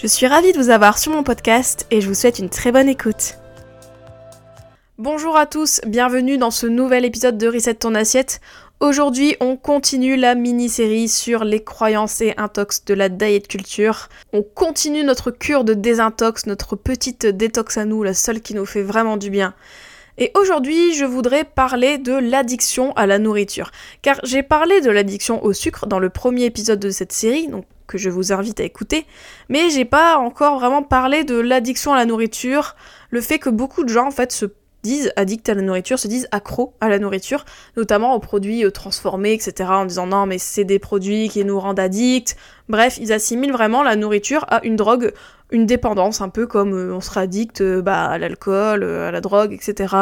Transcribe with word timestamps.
Je 0.00 0.06
suis 0.06 0.26
ravie 0.26 0.52
de 0.54 0.58
vous 0.58 0.70
avoir 0.70 0.96
sur 0.96 1.12
mon 1.12 1.22
podcast 1.22 1.86
et 1.90 2.00
je 2.00 2.08
vous 2.08 2.14
souhaite 2.14 2.38
une 2.38 2.48
très 2.48 2.72
bonne 2.72 2.88
écoute. 2.88 3.36
Bonjour 4.96 5.36
à 5.36 5.44
tous, 5.44 5.82
bienvenue 5.86 6.38
dans 6.38 6.50
ce 6.50 6.66
nouvel 6.66 7.04
épisode 7.04 7.36
de 7.36 7.46
Reset 7.46 7.74
ton 7.74 7.94
assiette. 7.94 8.40
Aujourd'hui, 8.80 9.36
on 9.40 9.58
continue 9.58 10.16
la 10.16 10.34
mini-série 10.34 11.10
sur 11.10 11.44
les 11.44 11.62
croyances 11.62 12.22
et 12.22 12.32
intox 12.38 12.86
de 12.86 12.94
la 12.94 13.10
diet 13.10 13.46
culture. 13.46 14.08
On 14.32 14.42
continue 14.42 15.04
notre 15.04 15.30
cure 15.30 15.64
de 15.64 15.74
désintox, 15.74 16.46
notre 16.46 16.76
petite 16.76 17.26
détox 17.26 17.76
à 17.76 17.84
nous, 17.84 18.02
la 18.02 18.14
seule 18.14 18.40
qui 18.40 18.54
nous 18.54 18.64
fait 18.64 18.82
vraiment 18.82 19.18
du 19.18 19.28
bien. 19.28 19.52
Et 20.16 20.30
aujourd'hui, 20.34 20.94
je 20.94 21.04
voudrais 21.04 21.44
parler 21.44 21.98
de 21.98 22.14
l'addiction 22.14 22.94
à 22.94 23.06
la 23.06 23.18
nourriture. 23.18 23.70
Car 24.00 24.18
j'ai 24.24 24.42
parlé 24.42 24.80
de 24.80 24.90
l'addiction 24.90 25.44
au 25.44 25.52
sucre 25.52 25.86
dans 25.86 25.98
le 25.98 26.08
premier 26.08 26.46
épisode 26.46 26.80
de 26.80 26.88
cette 26.88 27.12
série, 27.12 27.48
donc 27.48 27.66
que 27.90 27.98
je 27.98 28.08
vous 28.08 28.32
invite 28.32 28.60
à 28.60 28.64
écouter, 28.64 29.04
mais 29.48 29.68
j'ai 29.70 29.84
pas 29.84 30.16
encore 30.16 30.58
vraiment 30.58 30.82
parlé 30.82 31.24
de 31.24 31.38
l'addiction 31.38 31.92
à 31.92 31.96
la 31.96 32.06
nourriture, 32.06 32.76
le 33.10 33.20
fait 33.20 33.38
que 33.38 33.50
beaucoup 33.50 33.84
de 33.84 33.88
gens 33.88 34.06
en 34.06 34.10
fait 34.12 34.32
se 34.32 34.46
disent 34.82 35.12
addicts 35.16 35.48
à 35.48 35.54
la 35.54 35.62
nourriture, 35.62 35.98
se 35.98 36.08
disent 36.08 36.28
accros 36.30 36.74
à 36.80 36.88
la 36.88 36.98
nourriture, 36.98 37.44
notamment 37.76 38.14
aux 38.14 38.20
produits 38.20 38.64
euh, 38.64 38.70
transformés, 38.70 39.32
etc., 39.32 39.68
en 39.70 39.84
disant 39.84 40.06
non 40.06 40.26
mais 40.26 40.38
c'est 40.38 40.64
des 40.64 40.78
produits 40.78 41.28
qui 41.28 41.44
nous 41.44 41.58
rendent 41.58 41.80
addicts. 41.80 42.36
Bref, 42.68 42.98
ils 43.00 43.12
assimilent 43.12 43.52
vraiment 43.52 43.82
la 43.82 43.96
nourriture 43.96 44.46
à 44.48 44.64
une 44.64 44.76
drogue, 44.76 45.12
une 45.50 45.66
dépendance, 45.66 46.20
un 46.20 46.28
peu 46.28 46.46
comme 46.46 46.72
euh, 46.72 46.94
on 46.94 47.00
sera 47.00 47.22
addict 47.22 47.60
euh, 47.60 47.82
bah, 47.82 48.06
à 48.06 48.18
l'alcool, 48.18 48.84
à 48.84 49.10
la 49.10 49.20
drogue, 49.20 49.52
etc. 49.52 49.94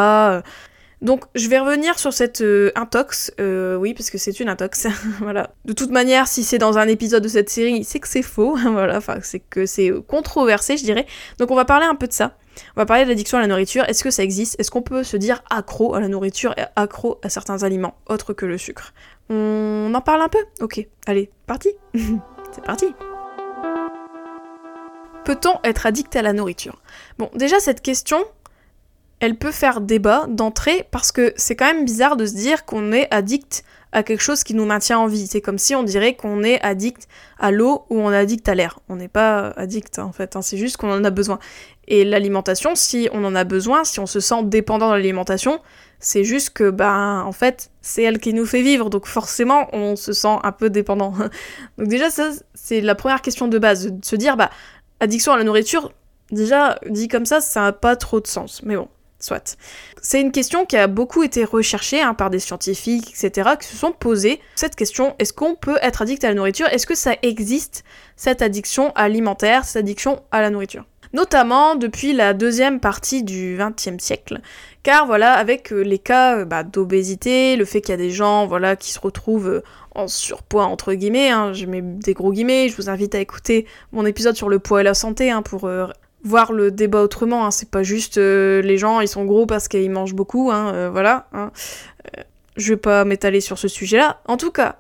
Donc 1.00 1.24
je 1.34 1.48
vais 1.48 1.58
revenir 1.58 1.98
sur 1.98 2.12
cette 2.12 2.42
intox, 2.74 3.32
oui 3.38 3.94
parce 3.94 4.10
que 4.10 4.18
c'est 4.18 4.40
une 4.40 4.48
intox, 4.48 4.86
voilà. 5.20 5.50
De 5.64 5.72
toute 5.72 5.90
manière, 5.90 6.26
si 6.26 6.42
c'est 6.42 6.58
dans 6.58 6.78
un 6.78 6.88
épisode 6.88 7.22
de 7.22 7.28
cette 7.28 7.50
série, 7.50 7.84
c'est 7.84 8.00
que 8.00 8.08
c'est 8.08 8.22
faux, 8.22 8.56
voilà, 8.72 8.96
enfin 8.96 9.18
c'est 9.22 9.40
que 9.40 9.66
c'est 9.66 9.92
controversé 10.06 10.76
je 10.76 10.84
dirais. 10.84 11.06
Donc 11.38 11.50
on 11.50 11.56
va 11.56 11.64
parler 11.64 11.86
un 11.86 11.94
peu 11.94 12.06
de 12.06 12.12
ça. 12.12 12.36
On 12.76 12.80
va 12.80 12.86
parler 12.86 13.04
de 13.04 13.08
l'addiction 13.08 13.38
à 13.38 13.40
la 13.40 13.46
nourriture. 13.46 13.84
Est-ce 13.88 14.02
que 14.02 14.10
ça 14.10 14.22
existe? 14.22 14.58
Est-ce 14.58 14.70
qu'on 14.70 14.82
peut 14.82 15.04
se 15.04 15.16
dire 15.16 15.42
accro 15.50 15.94
à 15.94 16.00
la 16.00 16.08
nourriture 16.08 16.54
et 16.56 16.64
accro 16.76 17.20
à 17.22 17.28
certains 17.28 17.62
aliments 17.62 17.96
autres 18.08 18.32
que 18.32 18.46
le 18.46 18.58
sucre? 18.58 18.92
On 19.30 19.92
en 19.94 20.00
parle 20.00 20.22
un 20.22 20.28
peu? 20.28 20.44
Ok, 20.60 20.86
allez, 21.06 21.30
parti 21.46 21.70
C'est 21.94 22.64
parti 22.64 22.86
Peut-on 25.24 25.58
être 25.62 25.84
addict 25.84 26.16
à 26.16 26.22
la 26.22 26.32
nourriture? 26.32 26.80
Bon, 27.18 27.28
déjà 27.34 27.60
cette 27.60 27.82
question, 27.82 28.24
elle 29.20 29.36
peut 29.36 29.52
faire 29.52 29.80
débat 29.80 30.26
d'entrée 30.28 30.86
parce 30.90 31.12
que 31.12 31.32
c'est 31.36 31.56
quand 31.56 31.66
même 31.66 31.84
bizarre 31.84 32.16
de 32.16 32.26
se 32.26 32.34
dire 32.34 32.64
qu'on 32.64 32.92
est 32.92 33.12
addict 33.12 33.64
à 33.90 34.02
quelque 34.02 34.20
chose 34.20 34.44
qui 34.44 34.54
nous 34.54 34.66
maintient 34.66 34.98
en 34.98 35.06
vie. 35.06 35.26
C'est 35.26 35.40
comme 35.40 35.58
si 35.58 35.74
on 35.74 35.82
dirait 35.82 36.14
qu'on 36.14 36.42
est 36.42 36.60
addict 36.60 37.08
à 37.38 37.50
l'eau 37.50 37.86
ou 37.90 38.00
on 38.00 38.12
est 38.12 38.16
addict 38.16 38.48
à 38.48 38.54
l'air. 38.54 38.80
On 38.88 38.96
n'est 38.96 39.08
pas 39.08 39.48
addict 39.56 39.98
en 39.98 40.12
fait, 40.12 40.36
hein. 40.36 40.42
c'est 40.42 40.58
juste 40.58 40.76
qu'on 40.76 40.92
en 40.92 41.04
a 41.04 41.10
besoin. 41.10 41.38
Et 41.88 42.04
l'alimentation, 42.04 42.74
si 42.74 43.08
on 43.12 43.24
en 43.24 43.34
a 43.34 43.44
besoin, 43.44 43.82
si 43.84 43.98
on 43.98 44.06
se 44.06 44.20
sent 44.20 44.44
dépendant 44.44 44.90
de 44.90 44.94
l'alimentation, 44.94 45.60
c'est 46.00 46.22
juste 46.22 46.50
que, 46.50 46.70
ben, 46.70 47.22
en 47.24 47.32
fait, 47.32 47.70
c'est 47.80 48.02
elle 48.02 48.18
qui 48.18 48.34
nous 48.34 48.44
fait 48.44 48.62
vivre, 48.62 48.90
donc 48.90 49.06
forcément, 49.06 49.68
on 49.72 49.96
se 49.96 50.12
sent 50.12 50.36
un 50.42 50.52
peu 50.52 50.68
dépendant. 50.68 51.14
donc 51.78 51.88
déjà, 51.88 52.10
ça, 52.10 52.30
c'est 52.52 52.82
la 52.82 52.94
première 52.94 53.22
question 53.22 53.48
de 53.48 53.58
base, 53.58 53.90
de 53.90 54.04
se 54.04 54.16
dire, 54.16 54.36
bah, 54.36 54.50
addiction 55.00 55.32
à 55.32 55.38
la 55.38 55.44
nourriture, 55.44 55.90
déjà, 56.30 56.78
dit 56.88 57.08
comme 57.08 57.24
ça, 57.24 57.40
ça 57.40 57.62
n'a 57.62 57.72
pas 57.72 57.96
trop 57.96 58.20
de 58.20 58.26
sens. 58.26 58.62
Mais 58.62 58.76
bon, 58.76 58.88
Soit. 59.20 59.56
C'est 60.00 60.20
une 60.20 60.30
question 60.30 60.64
qui 60.64 60.76
a 60.76 60.86
beaucoup 60.86 61.24
été 61.24 61.44
recherchée 61.44 62.00
hein, 62.00 62.14
par 62.14 62.30
des 62.30 62.38
scientifiques, 62.38 63.10
etc., 63.10 63.50
qui 63.60 63.66
se 63.66 63.76
sont 63.76 63.90
posés 63.90 64.40
cette 64.54 64.76
question 64.76 65.16
est-ce 65.18 65.32
qu'on 65.32 65.56
peut 65.56 65.78
être 65.82 66.02
addict 66.02 66.22
à 66.22 66.28
la 66.28 66.34
nourriture? 66.34 66.68
Est-ce 66.68 66.86
que 66.86 66.94
ça 66.94 67.14
existe, 67.22 67.82
cette 68.14 68.42
addiction 68.42 68.92
alimentaire, 68.94 69.64
cette 69.64 69.78
addiction 69.78 70.22
à 70.30 70.40
la 70.40 70.50
nourriture? 70.50 70.84
Notamment 71.14 71.74
depuis 71.74 72.12
la 72.12 72.34
deuxième 72.34 72.80
partie 72.80 73.22
du 73.22 73.58
XXe 73.58 74.02
siècle, 74.02 74.40
car 74.82 75.06
voilà, 75.06 75.32
avec 75.32 75.72
euh, 75.72 75.80
les 75.80 75.98
cas 75.98 76.38
euh, 76.38 76.44
bah, 76.44 76.62
d'obésité, 76.62 77.56
le 77.56 77.64
fait 77.64 77.80
qu'il 77.80 77.90
y 77.90 77.94
a 77.94 77.96
des 77.96 78.10
gens 78.10 78.46
voilà, 78.46 78.76
qui 78.76 78.92
se 78.92 79.00
retrouvent 79.00 79.48
euh, 79.48 79.62
en 79.94 80.06
surpoids, 80.06 80.66
entre 80.66 80.92
guillemets, 80.92 81.30
hein, 81.30 81.54
je 81.54 81.64
mets 81.64 81.80
des 81.80 82.12
gros 82.12 82.30
guillemets, 82.30 82.68
je 82.68 82.76
vous 82.76 82.90
invite 82.90 83.14
à 83.14 83.20
écouter 83.20 83.66
mon 83.92 84.04
épisode 84.04 84.36
sur 84.36 84.50
le 84.50 84.58
poids 84.58 84.82
et 84.82 84.84
la 84.84 84.94
santé 84.94 85.30
hein, 85.30 85.40
pour 85.40 85.68
voir 86.24 86.52
le 86.52 86.70
débat 86.70 87.02
autrement. 87.02 87.46
Hein. 87.46 87.50
C'est 87.50 87.70
pas 87.70 87.82
juste 87.82 88.18
euh, 88.18 88.62
les 88.62 88.78
gens 88.78 89.00
ils 89.00 89.08
sont 89.08 89.24
gros 89.24 89.46
parce 89.46 89.68
qu'ils 89.68 89.90
mangent 89.90 90.14
beaucoup, 90.14 90.50
hein, 90.50 90.72
euh, 90.74 90.90
voilà. 90.90 91.26
Hein. 91.32 91.50
Euh, 92.16 92.22
je 92.56 92.72
vais 92.72 92.76
pas 92.76 93.04
m'étaler 93.04 93.40
sur 93.40 93.58
ce 93.58 93.68
sujet-là. 93.68 94.20
En 94.26 94.36
tout 94.36 94.50
cas, 94.50 94.76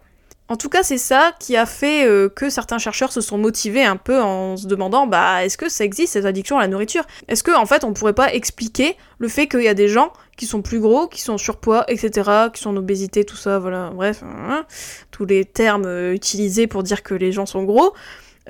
en 0.48 0.56
tout 0.56 0.68
cas, 0.68 0.82
c'est 0.82 0.98
ça 0.98 1.32
qui 1.38 1.56
a 1.56 1.66
fait 1.66 2.08
que 2.34 2.48
certains 2.48 2.78
chercheurs 2.78 3.12
se 3.12 3.20
sont 3.20 3.36
motivés 3.36 3.84
un 3.84 3.96
peu 3.96 4.18
en 4.20 4.56
se 4.56 4.66
demandant 4.66 5.06
bah 5.06 5.44
est-ce 5.44 5.58
que 5.58 5.68
ça 5.68 5.84
existe 5.84 6.14
cette 6.14 6.24
addiction 6.24 6.58
à 6.58 6.62
la 6.62 6.68
nourriture? 6.68 7.04
Est-ce 7.28 7.42
que 7.42 7.54
en 7.54 7.66
fait 7.66 7.84
on 7.84 7.92
pourrait 7.92 8.14
pas 8.14 8.32
expliquer 8.32 8.96
le 9.18 9.28
fait 9.28 9.46
qu'il 9.46 9.62
y 9.62 9.68
a 9.68 9.74
des 9.74 9.88
gens 9.88 10.12
qui 10.38 10.46
sont 10.46 10.62
plus 10.62 10.80
gros, 10.80 11.06
qui 11.06 11.20
sont 11.20 11.36
surpoids, 11.36 11.84
etc., 11.88 12.30
qui 12.52 12.62
sont 12.62 12.70
en 12.70 12.76
obésité, 12.76 13.24
tout 13.24 13.36
ça, 13.36 13.58
voilà, 13.58 13.90
bref, 13.94 14.24
tous 15.10 15.26
les 15.26 15.44
termes 15.44 16.12
utilisés 16.12 16.66
pour 16.66 16.82
dire 16.82 17.02
que 17.02 17.14
les 17.14 17.30
gens 17.30 17.46
sont 17.46 17.62
gros. 17.64 17.94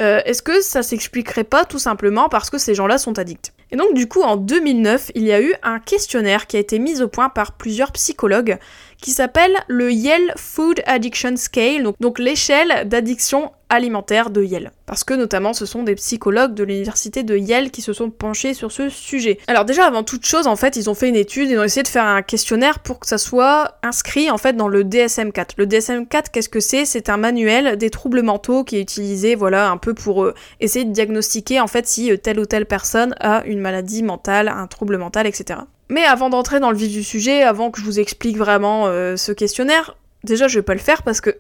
Euh, 0.01 0.21
est-ce 0.25 0.43
que 0.43 0.61
ça 0.61 0.83
s'expliquerait 0.83 1.45
pas 1.45 1.65
tout 1.65 1.79
simplement 1.79 2.29
parce 2.29 2.51
que 2.51 2.59
ces 2.59 2.75
gens-là 2.75 2.99
sont 2.99 3.19
addicts? 3.19 3.53
Et 3.71 3.77
donc 3.77 3.95
du 3.95 4.09
coup 4.09 4.23
en 4.23 4.37
2009, 4.37 5.11
il 5.15 5.25
y 5.25 5.33
a 5.33 5.41
eu 5.41 5.55
un 5.63 5.79
questionnaire 5.79 6.47
qui 6.47 6.57
a 6.57 6.61
été 6.61 6.79
mis 6.79 7.03
au 7.03 7.09
point 7.09 7.29
par 7.29 7.53
plusieurs 7.53 7.93
psychologues 7.93 8.59
qui 9.01 9.11
s'appelle 9.11 9.57
le 9.69 9.93
Yale 9.93 10.33
Food 10.37 10.83
Addiction 10.87 11.37
Scale, 11.37 11.93
donc, 12.01 12.19
l'échelle 12.19 12.89
d'addiction 12.89 13.53
alimentaire 13.69 14.31
de 14.31 14.43
Yale. 14.43 14.73
Parce 14.87 15.05
que 15.05 15.13
notamment 15.13 15.53
ce 15.53 15.67
sont 15.67 15.83
des 15.83 15.95
psychologues 15.95 16.55
de 16.55 16.65
l'université 16.65 17.23
de 17.23 17.37
Yale 17.37 17.71
qui 17.71 17.83
se 17.83 17.93
sont 17.93 18.11
penchés 18.11 18.55
sur 18.55 18.73
ce 18.73 18.89
sujet. 18.89 19.39
Alors 19.47 19.67
déjà 19.67 19.85
avant 19.85 20.03
toute 20.03 20.25
chose 20.25 20.47
en 20.47 20.57
fait 20.57 20.77
ils 20.77 20.89
ont 20.89 20.95
fait 20.95 21.11
une 21.11 21.17
étude, 21.17 21.51
ils 21.51 21.59
ont 21.59 21.65
essayé 21.65 21.83
de 21.83 21.89
faire 21.89 22.05
un 22.05 22.23
questionnaire 22.23 22.79
pour 22.79 22.99
que 22.99 23.07
ça 23.07 23.19
soit 23.19 23.79
inscrit 23.83 24.31
en 24.31 24.39
fait 24.39 24.55
dans 24.55 24.69
le 24.69 24.85
DSM-4. 24.85 25.51
Le 25.59 25.67
DSM-4 25.67 26.31
qu'est-ce 26.33 26.49
que 26.49 26.61
c'est? 26.61 26.87
C'est 26.87 27.11
un 27.11 27.19
manuel 27.19 27.77
des 27.77 27.91
troubles 27.91 28.23
mentaux 28.23 28.65
qui 28.65 28.77
est 28.77 28.81
utilisé 28.81 29.35
voilà 29.35 29.71
un 29.71 29.77
peu 29.77 29.93
pour 29.93 30.25
euh, 30.25 30.35
essayer 30.61 30.87
de 30.87 30.93
diagnostiquer 30.93 31.61
en 31.61 31.67
fait 31.67 31.87
si 31.87 32.11
euh, 32.11 32.17
telle 32.17 32.41
ou 32.41 32.47
telle 32.47 32.65
personne 32.65 33.15
a 33.21 33.45
une 33.45 33.61
maladie 33.61 34.03
mentale, 34.03 34.49
un 34.49 34.67
trouble 34.67 34.97
mental, 34.97 35.27
etc. 35.27 35.61
Mais 35.89 36.05
avant 36.05 36.29
d'entrer 36.29 36.61
dans 36.61 36.71
le 36.71 36.77
vif 36.77 36.93
du 36.93 37.03
sujet, 37.03 37.43
avant 37.43 37.71
que 37.71 37.81
je 37.81 37.85
vous 37.85 37.99
explique 37.99 38.37
vraiment 38.37 38.87
euh, 38.87 39.17
ce 39.17 39.33
questionnaire, 39.33 39.97
déjà 40.23 40.47
je 40.47 40.59
vais 40.59 40.63
pas 40.63 40.75
le 40.75 40.81
faire 40.81 41.03
parce 41.03 41.21
que 41.21 41.31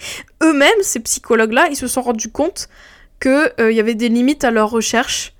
eux-mêmes, 0.42 0.70
ces 0.82 1.00
psychologues-là, 1.00 1.68
ils 1.70 1.76
se 1.76 1.86
sont 1.86 2.02
rendus 2.02 2.30
compte 2.30 2.68
qu'il 3.20 3.52
euh, 3.60 3.72
y 3.72 3.80
avait 3.80 3.94
des 3.94 4.08
limites 4.08 4.44
à 4.44 4.50
leur 4.50 4.70
recherche. 4.70 5.34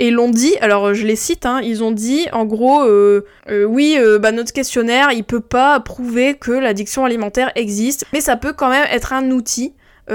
Et 0.00 0.12
l'ont 0.12 0.30
dit, 0.30 0.54
alors 0.60 0.94
je 0.94 1.04
les 1.04 1.16
cite, 1.16 1.44
hein, 1.44 1.60
ils 1.60 1.82
ont 1.82 1.90
dit 1.90 2.28
en 2.30 2.44
gros, 2.44 2.82
euh, 2.82 3.24
oui, 3.66 3.98
bah, 4.20 4.30
notre 4.30 4.52
questionnaire, 4.52 5.10
il 5.10 5.24
peut 5.24 5.40
pas 5.40 5.80
prouver 5.80 6.34
que 6.34 6.52
l'addiction 6.52 7.04
alimentaire 7.04 7.50
existe, 7.56 8.04
mais 8.12 8.20
ça 8.20 8.36
peut 8.36 8.52
quand 8.52 8.68
même 8.68 8.86
être 8.92 9.12
un 9.12 9.32
outil 9.32 9.74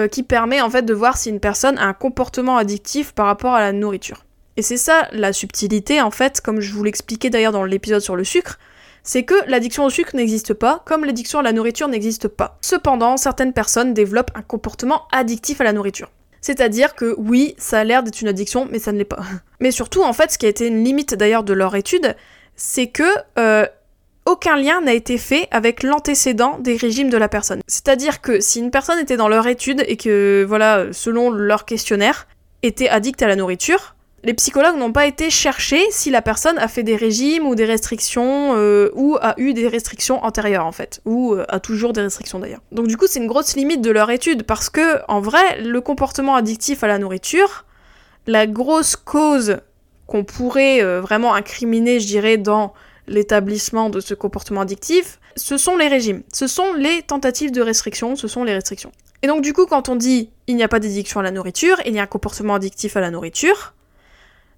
qui 0.10 0.24
permet 0.24 0.62
en 0.62 0.70
fait 0.70 0.84
de 0.84 0.94
voir 0.94 1.18
si 1.18 1.30
une 1.30 1.42
personne 1.42 1.78
a 1.78 1.86
un 1.86 1.94
comportement 1.94 2.56
addictif 2.56 3.12
par 3.12 3.26
rapport 3.26 3.56
à 3.56 3.60
la 3.60 3.74
nourriture. 3.74 4.24
Et 4.58 4.62
c'est 4.62 4.78
ça 4.78 5.08
la 5.12 5.34
subtilité, 5.34 6.02
en 6.02 6.12
fait, 6.12 6.42
comme 6.42 6.62
je 6.62 6.74
vous 6.74 6.84
l'expliquais 6.84 7.30
d'ailleurs 7.30 7.52
dans 7.52 7.64
l'épisode 7.64 8.02
sur 8.02 8.16
le 8.16 8.24
sucre, 8.24 8.60
c'est 9.04 9.24
que 9.24 9.36
l'addiction 9.48 9.84
au 9.84 9.90
sucre 9.90 10.16
n'existe 10.16 10.54
pas, 10.54 10.84
comme 10.86 11.06
l'addiction 11.06 11.40
à 11.40 11.44
la 11.44 11.52
nourriture 11.52 11.88
n'existe 11.88 12.28
pas. 12.28 12.58
Cependant, 12.62 13.18
certaines 13.18 13.54
personnes 13.54 13.94
développent 13.94 14.32
un 14.36 14.42
comportement 14.42 15.04
addictif 15.12 15.60
à 15.60 15.66
la 15.66 15.74
nourriture. 15.74 16.10
C'est-à-dire 16.42 16.96
que 16.96 17.16
oui, 17.18 17.56
ça 17.58 17.80
a 17.80 17.84
l'air 17.84 18.04
d'être 18.04 18.22
une 18.22 18.28
addiction, 18.28 18.68
mais 18.70 18.80
ça 18.80 18.92
ne 18.92 18.98
l'est 18.98 19.06
pas. 19.06 19.22
Mais 19.60 19.72
surtout, 19.72 20.04
en 20.04 20.14
fait, 20.14 20.32
ce 20.32 20.38
qui 20.38 20.46
a 20.46 20.50
été 20.50 20.68
une 20.68 20.84
limite 20.84 21.16
d'ailleurs 21.16 21.44
de 21.44 21.54
leur 21.54 21.76
étude, 21.76 22.16
c'est 22.56 22.88
que 22.88 23.04
euh, 23.40 23.66
aucun 24.26 24.58
lien 24.58 24.82
n'a 24.82 24.94
été 24.94 25.18
fait 25.18 25.48
avec 25.52 25.84
l'antécédent 25.84 26.60
des 26.60 26.76
régimes 26.76 27.10
de 27.10 27.18
la 27.18 27.30
personne. 27.30 27.62
C'est-à-dire 27.68 28.22
que 28.22 28.40
si 28.40 28.60
une 28.60 28.72
personne 28.72 29.00
était 29.00 29.18
dans 29.18 29.30
leur 29.30 29.48
étude 29.48 29.84
et 29.88 29.98
que, 29.98 30.46
voilà, 30.48 30.88
selon 30.92 31.30
leur 31.30 31.66
questionnaire, 31.66 32.28
était 32.62 32.90
addict 32.90 33.22
à 33.22 33.28
la 33.28 33.36
nourriture, 33.36 33.96
les 34.24 34.34
psychologues 34.34 34.78
n'ont 34.78 34.94
pas 34.94 35.06
été 35.06 35.30
chercher 35.30 35.82
si 35.92 36.10
la 36.10 36.22
personne 36.22 36.58
a 36.58 36.68
fait 36.68 36.84
des 36.84 36.96
régimes 36.96 37.46
ou 37.46 37.56
des 37.56 37.66
restrictions 37.66 38.54
euh, 38.56 38.90
ou 38.96 39.18
a 39.22 39.34
eu 39.38 39.54
des 39.54 39.68
restrictions 39.68 40.24
antérieures 40.24 40.66
en 40.66 40.72
fait, 40.72 41.02
ou 41.06 41.34
euh, 41.34 41.46
a 41.50 41.60
toujours 41.60 41.92
des 41.92 42.02
restrictions 42.02 42.40
d'ailleurs. 42.40 42.62
Donc 42.72 42.88
du 42.88 42.96
coup 42.96 43.06
c'est 43.08 43.20
une 43.20 43.28
grosse 43.28 43.56
limite 43.56 43.82
de 43.82 43.92
leur 43.92 44.10
étude 44.12 44.44
parce 44.44 44.70
que 44.70 45.00
en 45.10 45.20
vrai 45.20 45.62
le 45.62 45.82
comportement 45.82 46.36
addictif 46.36 46.84
à 46.84 46.88
la 46.88 47.00
nourriture, 47.00 47.66
la 48.26 48.48
grosse 48.48 48.96
cause 48.96 49.58
qu'on 50.08 50.24
pourrait 50.24 50.82
euh, 50.82 51.02
vraiment 51.02 51.34
incriminer, 51.34 52.00
je 52.00 52.08
dirais, 52.08 52.38
dans 52.38 52.74
l'établissement 53.08 53.90
de 53.90 54.00
ce 54.00 54.14
comportement 54.14 54.62
addictif, 54.62 55.20
ce 55.36 55.58
sont 55.58 55.76
les 55.76 55.90
régimes, 55.90 56.24
ce 56.32 56.48
sont 56.48 56.74
les 56.74 57.02
tentatives 57.02 57.52
de 57.52 57.62
restriction, 57.62 58.16
ce 58.16 58.30
sont 58.30 58.46
les 58.46 58.54
restrictions. 58.54 58.92
Et 59.22 59.28
donc 59.28 59.42
du 59.42 59.52
coup, 59.52 59.66
quand 59.66 59.90
on 59.90 59.98
dit 59.98 60.30
il 60.48 60.56
n'y 60.56 60.64
a 60.64 60.70
pas 60.70 60.80
d'addiction 60.80 61.20
à 61.20 61.24
la 61.24 61.32
nourriture, 61.32 61.78
il 61.86 61.94
y 61.94 62.00
a 62.00 62.04
un 62.04 62.08
comportement 62.08 62.56
addictif 62.56 62.96
à 62.96 63.02
la 63.02 63.12
nourriture, 63.12 63.73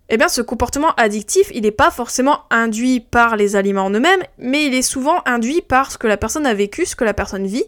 eh 0.09 0.17
bien 0.17 0.27
ce 0.27 0.41
comportement 0.41 0.93
addictif, 0.95 1.51
il 1.53 1.63
n'est 1.63 1.71
pas 1.71 1.91
forcément 1.91 2.41
induit 2.49 2.99
par 2.99 3.35
les 3.35 3.55
aliments 3.55 3.85
en 3.85 3.91
eux-mêmes, 3.91 4.23
mais 4.37 4.65
il 4.65 4.73
est 4.73 4.81
souvent 4.81 5.21
induit 5.25 5.61
par 5.61 5.91
ce 5.91 5.97
que 5.97 6.07
la 6.07 6.17
personne 6.17 6.45
a 6.45 6.53
vécu, 6.53 6.85
ce 6.85 6.95
que 6.95 7.03
la 7.03 7.13
personne 7.13 7.47
vit, 7.47 7.65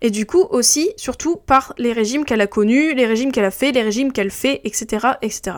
et 0.00 0.10
du 0.10 0.26
coup 0.26 0.46
aussi, 0.50 0.92
surtout 0.96 1.36
par 1.36 1.74
les 1.78 1.92
régimes 1.92 2.24
qu'elle 2.24 2.40
a 2.40 2.46
connus, 2.46 2.94
les 2.94 3.06
régimes 3.06 3.32
qu'elle 3.32 3.44
a 3.44 3.50
fait, 3.50 3.72
les 3.72 3.82
régimes 3.82 4.12
qu'elle 4.12 4.30
fait, 4.30 4.60
etc., 4.64 5.06
etc. 5.22 5.56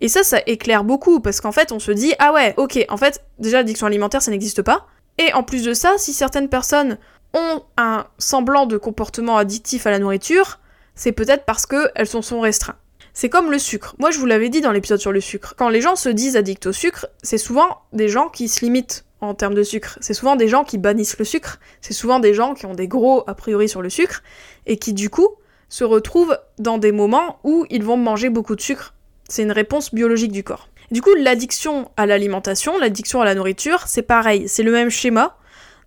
Et 0.00 0.08
ça, 0.08 0.22
ça 0.22 0.38
éclaire 0.46 0.84
beaucoup, 0.84 1.20
parce 1.20 1.40
qu'en 1.40 1.52
fait, 1.52 1.72
on 1.72 1.80
se 1.80 1.90
dit, 1.90 2.14
ah 2.20 2.32
ouais, 2.32 2.54
ok, 2.56 2.84
en 2.88 2.96
fait, 2.96 3.24
déjà 3.38 3.58
l'addiction 3.58 3.86
alimentaire, 3.86 4.22
ça 4.22 4.30
n'existe 4.30 4.62
pas. 4.62 4.86
Et 5.18 5.32
en 5.32 5.42
plus 5.42 5.64
de 5.64 5.74
ça, 5.74 5.94
si 5.98 6.12
certaines 6.12 6.48
personnes 6.48 6.98
ont 7.34 7.62
un 7.76 8.06
semblant 8.18 8.66
de 8.66 8.76
comportement 8.76 9.36
addictif 9.36 9.86
à 9.86 9.90
la 9.90 9.98
nourriture, 9.98 10.60
c'est 10.94 11.12
peut-être 11.12 11.44
parce 11.44 11.66
qu'elles 11.66 12.06
s'en 12.06 12.22
sont 12.22 12.40
restreintes. 12.40 12.76
C'est 13.20 13.30
comme 13.30 13.50
le 13.50 13.58
sucre. 13.58 13.96
Moi, 13.98 14.12
je 14.12 14.18
vous 14.20 14.26
l'avais 14.26 14.48
dit 14.48 14.60
dans 14.60 14.70
l'épisode 14.70 15.00
sur 15.00 15.10
le 15.10 15.20
sucre. 15.20 15.54
Quand 15.58 15.70
les 15.70 15.80
gens 15.80 15.96
se 15.96 16.08
disent 16.08 16.36
addicts 16.36 16.66
au 16.66 16.72
sucre, 16.72 17.08
c'est 17.20 17.36
souvent 17.36 17.80
des 17.92 18.08
gens 18.08 18.28
qui 18.28 18.46
se 18.46 18.64
limitent 18.64 19.06
en 19.20 19.34
termes 19.34 19.54
de 19.54 19.64
sucre. 19.64 19.98
C'est 20.00 20.14
souvent 20.14 20.36
des 20.36 20.46
gens 20.46 20.62
qui 20.62 20.78
bannissent 20.78 21.18
le 21.18 21.24
sucre. 21.24 21.58
C'est 21.80 21.94
souvent 21.94 22.20
des 22.20 22.32
gens 22.32 22.54
qui 22.54 22.64
ont 22.66 22.74
des 22.74 22.86
gros 22.86 23.24
a 23.26 23.34
priori 23.34 23.68
sur 23.68 23.82
le 23.82 23.90
sucre 23.90 24.22
et 24.66 24.76
qui, 24.76 24.92
du 24.92 25.10
coup, 25.10 25.26
se 25.68 25.82
retrouvent 25.82 26.38
dans 26.60 26.78
des 26.78 26.92
moments 26.92 27.40
où 27.42 27.66
ils 27.70 27.82
vont 27.82 27.96
manger 27.96 28.28
beaucoup 28.28 28.54
de 28.54 28.60
sucre. 28.60 28.94
C'est 29.28 29.42
une 29.42 29.50
réponse 29.50 29.92
biologique 29.92 30.30
du 30.30 30.44
corps. 30.44 30.68
Du 30.92 31.02
coup, 31.02 31.14
l'addiction 31.16 31.90
à 31.96 32.06
l'alimentation, 32.06 32.78
l'addiction 32.78 33.20
à 33.20 33.24
la 33.24 33.34
nourriture, 33.34 33.88
c'est 33.88 34.02
pareil. 34.02 34.48
C'est 34.48 34.62
le 34.62 34.70
même 34.70 34.90
schéma 34.90 35.36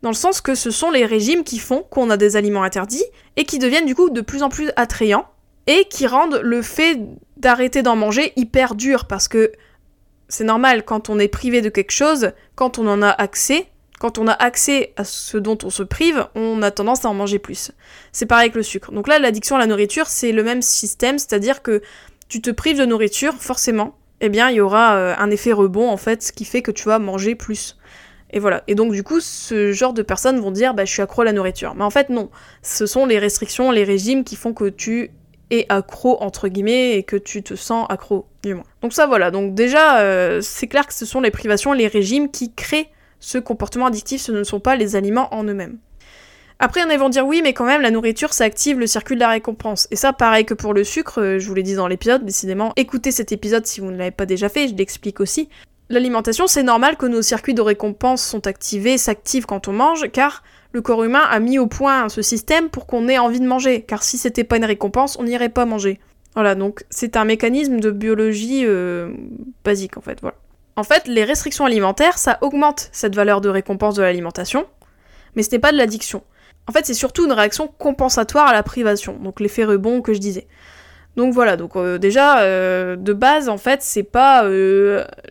dans 0.02 0.10
le 0.10 0.16
sens 0.16 0.42
que 0.42 0.54
ce 0.54 0.70
sont 0.70 0.92
les 0.92 1.06
régimes 1.06 1.46
qui 1.46 1.60
font 1.60 1.84
qu'on 1.84 2.10
a 2.10 2.18
des 2.18 2.36
aliments 2.36 2.64
interdits 2.64 3.06
et 3.38 3.46
qui 3.46 3.58
deviennent 3.58 3.86
du 3.86 3.96
coup 3.96 4.10
de 4.10 4.20
plus 4.20 4.44
en 4.44 4.50
plus 4.50 4.70
attrayants 4.76 5.31
et 5.72 5.86
qui 5.86 6.06
rendent 6.06 6.42
le 6.44 6.62
fait 6.62 7.00
d'arrêter 7.38 7.82
d'en 7.82 7.96
manger 7.96 8.34
hyper 8.36 8.76
dur 8.76 9.06
parce 9.06 9.30
que 9.30 9.54
c'est 10.28 10.44
normal 10.44 10.84
quand 10.84 11.10
on 11.10 11.18
est 11.18 11.30
privé 11.30 11.62
de 11.62 11.70
quelque 11.70 11.92
chose, 11.92 12.32
quand 12.56 12.78
on 12.78 12.88
en 12.88 13.02
a 13.02 13.10
accès, 13.10 13.68
quand 14.00 14.18
on 14.18 14.28
a 14.28 14.34
accès 14.34 14.94
à 14.98 15.06
ce 15.06 15.38
dont 15.38 15.58
on 15.64 15.70
se 15.70 15.84
prive, 15.84 16.28
on 16.36 16.62
a 16.62 16.72
tendance 16.72 17.06
à 17.06 17.10
en 17.10 17.14
manger 17.14 17.40
plus. 17.40 17.72
C'est 18.12 18.26
pareil 18.26 18.46
avec 18.46 18.56
le 18.56 18.64
sucre. 18.64 18.92
Donc 18.92 19.08
là, 19.08 19.18
l'addiction 19.18 19.56
à 19.56 19.60
la 19.60 19.68
nourriture, 19.68 20.08
c'est 20.08 20.34
le 20.34 20.44
même 20.44 20.62
système, 20.62 21.18
c'est-à-dire 21.18 21.62
que 21.62 21.82
tu 22.28 22.42
te 22.42 22.50
prives 22.50 22.78
de 22.78 22.86
nourriture, 22.86 23.36
forcément, 23.36 23.96
eh 24.20 24.30
bien, 24.30 24.50
il 24.50 24.56
y 24.58 24.62
aura 24.62 24.96
euh, 24.96 25.14
un 25.18 25.30
effet 25.32 25.54
rebond, 25.54 25.90
en 25.90 25.98
fait, 25.98 26.22
ce 26.22 26.32
qui 26.32 26.46
fait 26.46 26.62
que 26.62 26.72
tu 26.72 26.86
vas 26.86 27.00
manger 27.00 27.36
plus. 27.36 27.78
Et 28.32 28.40
voilà. 28.40 28.64
Et 28.68 28.76
donc, 28.76 28.94
du 28.94 29.04
coup, 29.04 29.20
ce 29.20 29.72
genre 29.72 29.94
de 29.94 30.02
personnes 30.02 30.40
vont 30.40 30.52
dire, 30.52 30.74
bah, 30.74 30.86
je 30.86 30.92
suis 30.92 31.02
accro 31.02 31.22
à 31.22 31.26
la 31.26 31.34
nourriture. 31.34 31.76
Mais 31.76 31.84
en 31.84 31.90
fait, 31.90 32.10
non. 32.10 32.30
Ce 32.62 32.86
sont 32.86 33.06
les 33.06 33.20
restrictions, 33.20 33.72
les 33.72 33.84
régimes 33.84 34.24
qui 34.24 34.36
font 34.36 34.54
que 34.54 34.70
tu 34.70 35.12
et 35.52 35.68
accro 35.70 36.18
entre 36.24 36.48
guillemets 36.48 36.98
et 36.98 37.04
que 37.04 37.18
tu 37.18 37.44
te 37.44 37.54
sens 37.54 37.86
accro 37.90 38.26
du 38.42 38.56
moins. 38.56 38.64
Donc 38.82 38.94
ça 38.94 39.06
voilà, 39.06 39.30
donc 39.30 39.54
déjà 39.54 40.00
euh, 40.00 40.42
c'est 40.42 40.68
clair 40.68 40.88
que 40.88 40.94
ce 40.94 41.06
sont 41.06 41.22
les 41.22 41.30
privations, 41.30 41.74
les 41.74 41.88
régimes 41.88 42.32
qui 42.32 42.54
créent 42.54 42.90
ce 43.20 43.38
comportement 43.38 43.86
addictif, 43.86 44.22
ce 44.22 44.32
ne 44.32 44.44
sont 44.44 44.60
pas 44.60 44.76
les 44.76 44.96
aliments 44.96 45.32
en 45.34 45.44
eux-mêmes. 45.44 45.78
Après, 46.64 46.82
on 46.84 46.98
vont 46.98 47.10
dire 47.10 47.26
oui, 47.26 47.42
mais 47.44 47.54
quand 47.54 47.66
même, 47.66 47.82
la 47.82 47.90
nourriture, 47.90 48.34
ça 48.34 48.44
active 48.44 48.78
le 48.78 48.86
circuit 48.86 49.16
de 49.16 49.20
la 49.20 49.30
récompense. 49.30 49.88
Et 49.90 49.96
ça, 49.96 50.14
pareil 50.14 50.46
que 50.46 50.54
pour 50.54 50.76
le 50.76 50.84
sucre, 50.84 51.20
euh, 51.20 51.40
je 51.40 51.48
vous 51.48 51.56
l'ai 51.56 51.64
dit 51.64 51.74
dans 51.74 51.88
l'épisode, 51.88 52.24
décidément, 52.24 52.72
écoutez 52.76 53.10
cet 53.10 53.32
épisode 53.32 53.66
si 53.66 53.82
vous 53.82 53.90
ne 53.90 53.98
l'avez 53.98 54.12
pas 54.12 54.28
déjà 54.28 54.48
fait, 54.48 54.68
je 54.68 54.76
l'explique 54.76 55.20
aussi. 55.20 55.50
L'alimentation, 55.90 56.46
c'est 56.46 56.62
normal 56.62 56.98
que 56.98 57.08
nos 57.08 57.24
circuits 57.24 57.56
de 57.56 57.64
récompense 57.64 58.22
sont 58.22 58.46
activés, 58.46 59.00
s'activent 59.00 59.48
quand 59.48 59.68
on 59.68 59.74
mange, 59.74 60.12
car 60.12 60.44
le 60.74 60.82
corps 60.82 61.04
humain 61.04 61.24
a 61.30 61.40
mis 61.40 61.60
au 61.60 61.68
point 61.68 62.10
ce 62.10 62.22
système 62.22 62.70
pour 62.70 62.86
qu'on 62.86 63.08
ait 63.08 63.18
envie 63.18 63.40
de 63.40 63.48
manger, 63.48 63.82
car 63.82 64.04
si 64.04 64.18
c'était 64.18 64.44
pas 64.44 64.58
une 64.58 64.66
récompense, 64.66 65.18
on 65.20 65.24
n'irait 65.24 65.50
pas 65.50 65.66
manger. 65.66 66.00
Voilà, 66.34 66.56
donc 66.56 66.86
c'est 66.90 67.18
un 67.18 67.26
mécanisme 67.26 67.80
de 67.80 67.92
biologie 67.92 68.64
euh, 68.66 69.12
basique 69.66 69.98
en 69.98 70.02
fait, 70.02 70.20
voilà. 70.22 70.38
En 70.78 70.84
fait, 70.84 71.08
les 71.08 71.26
restrictions 71.26 71.66
alimentaires, 71.66 72.18
ça 72.18 72.38
augmente 72.42 72.88
cette 72.94 73.14
valeur 73.14 73.42
de 73.42 73.50
récompense 73.50 73.96
de 73.96 74.02
l'alimentation, 74.02 74.66
mais 75.36 75.44
ce 75.44 75.52
n'est 75.52 75.60
pas 75.60 75.74
de 75.74 75.78
l'addiction. 75.78 76.24
En 76.68 76.72
fait, 76.72 76.86
c'est 76.86 76.94
surtout 76.94 77.26
une 77.26 77.34
réaction 77.34 77.68
compensatoire 77.68 78.48
à 78.48 78.54
la 78.54 78.64
privation, 78.64 79.18
donc 79.22 79.42
l'effet 79.42 79.66
rebond 79.66 80.02
que 80.02 80.14
je 80.14 80.20
disais. 80.20 80.48
Donc 81.18 81.34
voilà, 81.34 81.58
donc 81.58 81.76
euh, 81.76 81.98
déjà, 81.98 82.44
euh, 82.44 82.96
de 82.96 83.12
base, 83.12 83.50
en 83.50 83.58
fait, 83.58 83.82
c'est 83.82 84.04
pas 84.04 84.46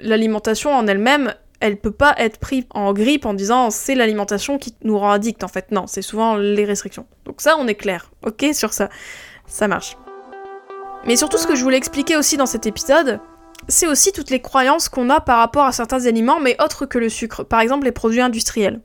l'alimentation 0.02 0.75
en 0.75 0.87
elle-même, 0.87 1.32
elle 1.61 1.77
peut 1.79 1.93
pas 1.93 2.15
être 2.19 2.39
prise 2.39 2.65
en 2.71 2.93
grippe 2.93 3.27
en 3.27 3.35
disant 3.35 3.71
c'est 3.71 3.95
l'alimentation 3.95 4.59
qui 4.59 4.75
nous 4.83 4.99
rend 4.99 5.12
addict 5.12 5.45
en 5.45 5.49
fait. 5.49 5.71
Non, 5.71 5.87
c'est 5.87 6.03
souvent 6.03 6.37
les 6.37 6.65
restrictions. 6.65 7.07
Donc 7.27 7.41
ça, 7.41 7.57
on 7.59 7.67
est 7.69 7.75
clair, 7.75 8.11
ok, 8.27 8.47
sur 8.53 8.73
ça. 8.73 8.89
Ça 9.47 9.69
marche. 9.69 9.97
Mais 11.07 11.17
surtout, 11.17 11.39
ce 11.39 11.47
que 11.47 11.55
je 11.55 11.62
voulais 11.62 11.77
expliquer 11.77 12.17
aussi 12.17 12.37
dans 12.37 12.47
cet 12.47 12.67
épisode, 12.67 13.21
c'est 13.69 13.87
aussi 13.87 14.12
toutes 14.12 14.31
les 14.31 14.41
croyances 14.41 14.89
qu'on 14.89 15.11
a 15.11 15.21
par 15.21 15.39
rapport 15.39 15.65
à 15.65 15.73
certains 15.73 16.07
aliments, 16.07 16.41
mais 16.41 16.57
autres 16.62 16.87
que 16.87 16.99
le 16.99 17.09
sucre. 17.09 17.45
Par 17.45 17.61
exemple, 17.61 17.85
les 17.85 17.93
produits 17.93 18.21
industriels. 18.21 18.81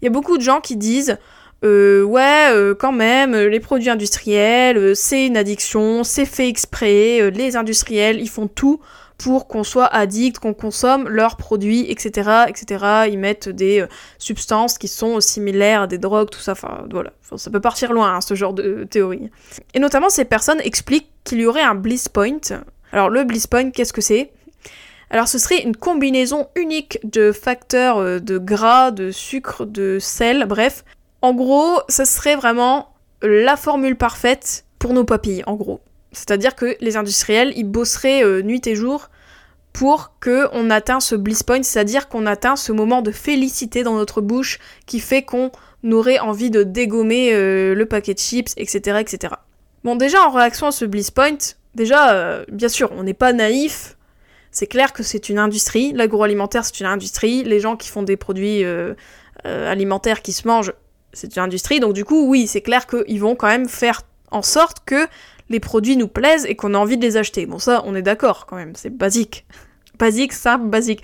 Il 0.00 0.04
y 0.04 0.08
a 0.08 0.10
beaucoup 0.10 0.36
de 0.36 0.42
gens 0.42 0.60
qui 0.60 0.76
disent 0.76 1.18
euh, 1.64 2.02
ouais, 2.04 2.50
euh, 2.52 2.74
quand 2.74 2.92
même, 2.92 3.34
les 3.34 3.60
produits 3.60 3.90
industriels, 3.90 4.78
euh, 4.78 4.94
c'est 4.94 5.26
une 5.26 5.36
addiction, 5.36 6.04
c'est 6.04 6.24
fait 6.24 6.48
exprès, 6.48 7.30
les 7.30 7.56
industriels, 7.56 8.20
ils 8.20 8.28
font 8.28 8.46
tout 8.46 8.80
pour 9.18 9.48
qu'on 9.48 9.64
soit 9.64 9.86
addict, 9.86 10.38
qu'on 10.38 10.54
consomme 10.54 11.08
leurs 11.08 11.36
produits, 11.36 11.90
etc., 11.90 12.44
etc. 12.46 13.08
Ils 13.10 13.18
mettent 13.18 13.48
des 13.48 13.80
euh, 13.80 13.88
substances 14.18 14.78
qui 14.78 14.86
sont 14.86 15.20
similaires 15.20 15.82
à 15.82 15.86
des 15.88 15.98
drogues, 15.98 16.30
tout 16.30 16.38
ça. 16.38 16.52
Enfin, 16.52 16.86
voilà. 16.90 17.10
ça 17.36 17.50
peut 17.50 17.60
partir 17.60 17.92
loin, 17.92 18.14
hein, 18.14 18.20
ce 18.20 18.34
genre 18.34 18.52
de 18.52 18.84
théorie. 18.84 19.28
Et 19.74 19.80
notamment, 19.80 20.08
ces 20.08 20.24
personnes 20.24 20.60
expliquent 20.60 21.10
qu'il 21.24 21.40
y 21.40 21.46
aurait 21.46 21.62
un 21.62 21.74
bliss 21.74 22.08
point. 22.08 22.38
Alors, 22.92 23.10
le 23.10 23.24
bliss 23.24 23.48
point, 23.48 23.70
qu'est-ce 23.72 23.92
que 23.92 24.00
c'est? 24.00 24.30
Alors 25.10 25.26
ce 25.26 25.38
serait 25.38 25.62
une 25.62 25.74
combinaison 25.74 26.48
unique 26.54 26.98
de 27.02 27.32
facteurs 27.32 27.98
euh, 27.98 28.18
de 28.18 28.36
gras, 28.36 28.90
de 28.90 29.10
sucre, 29.10 29.64
de 29.64 29.98
sel, 29.98 30.44
bref. 30.46 30.84
En 31.22 31.34
gros, 31.34 31.80
ça 31.88 32.04
serait 32.04 32.36
vraiment 32.36 32.94
la 33.22 33.56
formule 33.56 33.96
parfaite 33.96 34.64
pour 34.78 34.92
nos 34.92 35.04
papilles, 35.04 35.42
en 35.46 35.54
gros. 35.54 35.80
C'est-à-dire 36.12 36.54
que 36.54 36.76
les 36.80 36.96
industriels, 36.96 37.52
ils 37.56 37.68
bosseraient 37.68 38.24
euh, 38.24 38.42
nuit 38.42 38.66
et 38.66 38.74
jour 38.74 39.10
pour 39.72 40.12
qu'on 40.20 40.70
atteint 40.70 41.00
ce 41.00 41.14
bliss 41.14 41.42
point, 41.42 41.62
c'est-à-dire 41.62 42.08
qu'on 42.08 42.26
atteint 42.26 42.56
ce 42.56 42.72
moment 42.72 43.02
de 43.02 43.10
félicité 43.10 43.82
dans 43.82 43.94
notre 43.94 44.20
bouche 44.20 44.58
qui 44.86 44.98
fait 44.98 45.22
qu'on 45.22 45.50
aurait 45.90 46.18
envie 46.18 46.50
de 46.50 46.62
dégommer 46.62 47.34
euh, 47.34 47.74
le 47.74 47.86
paquet 47.86 48.14
de 48.14 48.18
chips, 48.18 48.52
etc., 48.56 48.98
etc. 49.00 49.34
Bon, 49.84 49.94
déjà 49.94 50.22
en 50.22 50.30
réaction 50.30 50.68
à 50.68 50.72
ce 50.72 50.84
bliss 50.84 51.10
point, 51.10 51.36
déjà, 51.74 52.12
euh, 52.12 52.44
bien 52.50 52.68
sûr, 52.68 52.90
on 52.96 53.02
n'est 53.02 53.14
pas 53.14 53.32
naïf. 53.32 53.96
C'est 54.50 54.66
clair 54.66 54.92
que 54.92 55.02
c'est 55.02 55.28
une 55.28 55.38
industrie. 55.38 55.92
L'agroalimentaire, 55.92 56.64
c'est 56.64 56.80
une 56.80 56.86
industrie. 56.86 57.44
Les 57.44 57.60
gens 57.60 57.76
qui 57.76 57.88
font 57.90 58.02
des 58.02 58.16
produits 58.16 58.64
alimentaires 59.44 60.22
qui 60.22 60.32
se 60.32 60.48
mangent, 60.48 60.72
c'est 61.18 61.36
une 61.36 61.42
industrie. 61.42 61.80
Donc 61.80 61.92
du 61.92 62.04
coup, 62.04 62.28
oui, 62.28 62.46
c'est 62.46 62.60
clair 62.60 62.86
qu'ils 62.86 63.20
vont 63.20 63.34
quand 63.34 63.48
même 63.48 63.68
faire 63.68 64.02
en 64.30 64.42
sorte 64.42 64.78
que 64.86 65.06
les 65.50 65.60
produits 65.60 65.96
nous 65.96 66.08
plaisent 66.08 66.46
et 66.46 66.54
qu'on 66.54 66.74
a 66.74 66.78
envie 66.78 66.96
de 66.96 67.02
les 67.02 67.16
acheter. 67.16 67.46
Bon 67.46 67.58
ça, 67.58 67.82
on 67.84 67.94
est 67.94 68.02
d'accord 68.02 68.46
quand 68.46 68.56
même, 68.56 68.74
c'est 68.74 68.96
basique. 68.96 69.44
Basique, 69.98 70.32
simple, 70.32 70.66
basique. 70.66 71.02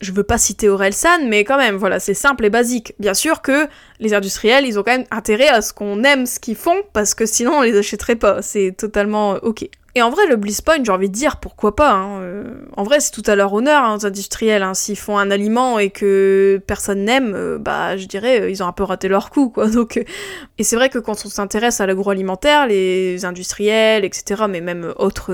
Je 0.00 0.12
veux 0.12 0.22
pas 0.22 0.38
citer 0.38 0.68
Orelsan, 0.68 1.26
mais 1.28 1.44
quand 1.44 1.56
même, 1.56 1.76
voilà, 1.76 2.00
c'est 2.00 2.14
simple 2.14 2.44
et 2.44 2.50
basique. 2.50 2.94
Bien 2.98 3.14
sûr 3.14 3.40
que 3.40 3.66
les 3.98 4.12
industriels, 4.12 4.66
ils 4.66 4.78
ont 4.78 4.82
quand 4.82 4.96
même 4.96 5.06
intérêt 5.10 5.48
à 5.48 5.62
ce 5.62 5.72
qu'on 5.72 6.04
aime 6.04 6.26
ce 6.26 6.38
qu'ils 6.38 6.56
font, 6.56 6.82
parce 6.92 7.14
que 7.14 7.24
sinon 7.24 7.58
on 7.58 7.62
les 7.62 7.76
achèterait 7.78 8.16
pas. 8.16 8.42
C'est 8.42 8.74
totalement 8.76 9.32
ok. 9.42 9.68
Et 9.96 10.02
en 10.02 10.10
vrai, 10.10 10.26
le 10.26 10.36
Bliss 10.36 10.60
Point, 10.60 10.84
j'ai 10.84 10.92
envie 10.92 11.08
de 11.08 11.14
dire 11.14 11.38
pourquoi 11.38 11.74
pas. 11.74 11.92
Hein. 11.92 12.20
Euh, 12.20 12.44
en 12.76 12.82
vrai, 12.82 13.00
c'est 13.00 13.12
tout 13.12 13.22
à 13.26 13.34
leur 13.34 13.54
honneur, 13.54 13.82
hein, 13.82 13.96
aux 13.96 14.04
industriels. 14.04 14.62
Hein. 14.62 14.74
S'ils 14.74 14.98
font 14.98 15.16
un 15.16 15.30
aliment 15.30 15.78
et 15.78 15.88
que 15.88 16.60
personne 16.66 17.02
n'aime, 17.04 17.32
euh, 17.34 17.56
bah, 17.56 17.96
je 17.96 18.04
dirais, 18.04 18.42
euh, 18.42 18.50
ils 18.50 18.62
ont 18.62 18.66
un 18.66 18.72
peu 18.72 18.82
raté 18.82 19.08
leur 19.08 19.30
coup, 19.30 19.48
quoi. 19.48 19.68
Donc, 19.70 19.96
et 19.96 20.64
c'est 20.64 20.76
vrai 20.76 20.90
que 20.90 20.98
quand 20.98 21.24
on 21.24 21.30
s'intéresse 21.30 21.80
à 21.80 21.86
l'agroalimentaire, 21.86 22.66
les 22.66 23.24
industriels, 23.24 24.04
etc., 24.04 24.42
mais 24.50 24.60
même 24.60 24.92
autres, 24.98 25.32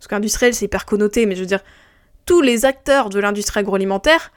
parce 0.00 0.08
qu'industriel, 0.08 0.52
c'est 0.52 0.64
hyper 0.64 0.84
connoté, 0.84 1.26
mais 1.26 1.36
je 1.36 1.42
veux 1.42 1.46
dire, 1.46 1.62
tous 2.26 2.40
les 2.40 2.64
acteurs 2.64 3.08
de 3.10 3.20
l'industrie 3.20 3.60
agroalimentaire 3.60 4.32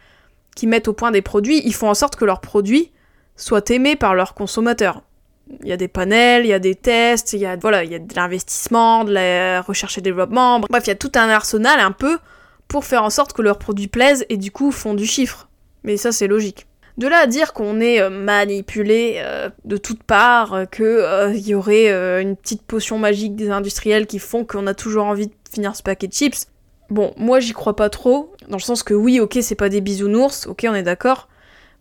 qui 0.55 0.67
mettent 0.67 0.87
au 0.87 0.93
point 0.93 1.11
des 1.11 1.21
produits, 1.21 1.61
ils 1.65 1.73
font 1.73 1.89
en 1.89 1.93
sorte 1.93 2.15
que 2.15 2.25
leurs 2.25 2.41
produits 2.41 2.91
soient 3.35 3.63
aimés 3.69 3.95
par 3.95 4.15
leurs 4.15 4.33
consommateurs 4.35 5.01
il 5.61 5.67
y 5.67 5.71
a 5.71 5.77
des 5.77 5.87
panels, 5.87 6.45
il 6.45 6.49
y 6.49 6.53
a 6.53 6.59
des 6.59 6.75
tests, 6.75 7.33
il 7.33 7.39
y 7.39 7.45
a 7.45 7.55
voilà, 7.55 7.83
il 7.83 7.89
de 7.89 8.15
l'investissement, 8.15 9.03
de 9.03 9.13
la 9.13 9.61
recherche 9.61 9.97
et 9.97 10.01
développement. 10.01 10.59
Bref, 10.59 10.83
il 10.85 10.89
y 10.89 10.91
a 10.91 10.95
tout 10.95 11.11
un 11.15 11.29
arsenal 11.29 11.79
un 11.79 11.91
peu 11.91 12.17
pour 12.67 12.85
faire 12.85 13.03
en 13.03 13.09
sorte 13.09 13.33
que 13.33 13.41
leurs 13.41 13.59
produits 13.59 13.87
plaisent 13.87 14.25
et 14.29 14.37
du 14.37 14.51
coup 14.51 14.71
font 14.71 14.93
du 14.93 15.05
chiffre. 15.05 15.49
Mais 15.83 15.97
ça 15.97 16.11
c'est 16.11 16.27
logique. 16.27 16.65
De 16.97 17.07
là 17.07 17.17
à 17.19 17.27
dire 17.27 17.53
qu'on 17.53 17.79
est 17.81 17.99
euh, 17.99 18.09
manipulé 18.09 19.15
euh, 19.17 19.49
de 19.65 19.77
toutes 19.77 20.03
parts, 20.03 20.53
euh, 20.53 20.65
qu'il 20.65 21.47
y 21.47 21.55
aurait 21.55 21.89
une 22.21 22.35
petite 22.35 22.61
potion 22.61 22.99
magique 22.99 23.35
des 23.35 23.49
industriels 23.49 24.05
qui 24.05 24.19
font 24.19 24.45
qu'on 24.45 24.67
a 24.67 24.73
toujours 24.73 25.05
envie 25.05 25.27
de 25.27 25.33
finir 25.51 25.75
ce 25.75 25.83
paquet 25.83 26.07
de 26.07 26.13
chips, 26.13 26.47
Bon, 26.89 27.13
moi 27.17 27.39
j'y 27.39 27.53
crois 27.53 27.75
pas 27.75 27.89
trop, 27.89 28.33
dans 28.49 28.57
le 28.57 28.61
sens 28.61 28.83
que 28.83 28.93
oui, 28.93 29.19
ok, 29.19 29.37
c'est 29.41 29.55
pas 29.55 29.69
des 29.69 29.81
bisounours, 29.81 30.47
ok, 30.47 30.65
on 30.69 30.75
est 30.75 30.83
d'accord. 30.83 31.27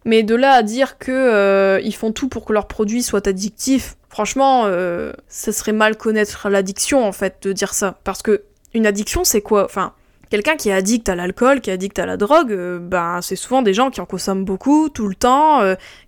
Mais 0.05 0.23
de 0.23 0.35
là 0.35 0.53
à 0.53 0.63
dire 0.63 0.99
que 0.99 1.13
euh, 1.13 1.81
ils 1.83 1.95
font 1.95 2.13
tout 2.13 2.29
pour 2.29 2.45
que 2.45 2.53
leurs 2.53 2.67
produits 2.67 3.03
soient 3.03 3.27
addictifs, 3.29 3.97
franchement, 4.09 4.65
euh, 4.67 5.13
ça 5.29 5.53
serait 5.53 5.73
mal 5.73 5.97
connaître 5.97 6.49
l'addiction 6.49 7.07
en 7.07 7.13
fait 7.13 7.37
de 7.43 7.53
dire 7.53 7.73
ça. 7.75 7.99
Parce 8.05 8.23
que 8.23 8.43
une 8.75 8.87
addiction, 8.87 9.23
c'est 9.23 9.43
quoi? 9.43 9.65
Enfin, 9.65 9.93
quelqu'un 10.29 10.57
qui 10.57 10.71
est 10.71 10.73
addict 10.73 11.09
à 11.09 11.15
l'alcool, 11.15 11.61
qui 11.61 11.71
est 11.71 11.75
addict 11.75 11.99
à 12.01 12.07
la 12.07 12.17
drogue, 12.17 12.53
euh, 12.53 12.79
ben 12.81 13.21
c'est 13.23 13.37
souvent 13.37 13.63
des 13.63 13.75
gens 13.75 13.91
qui 13.91 14.01
en 14.01 14.07
consomment 14.07 14.45
beaucoup, 14.45 14.89
tout 14.89 15.07
le 15.07 15.15
temps, 15.15 15.61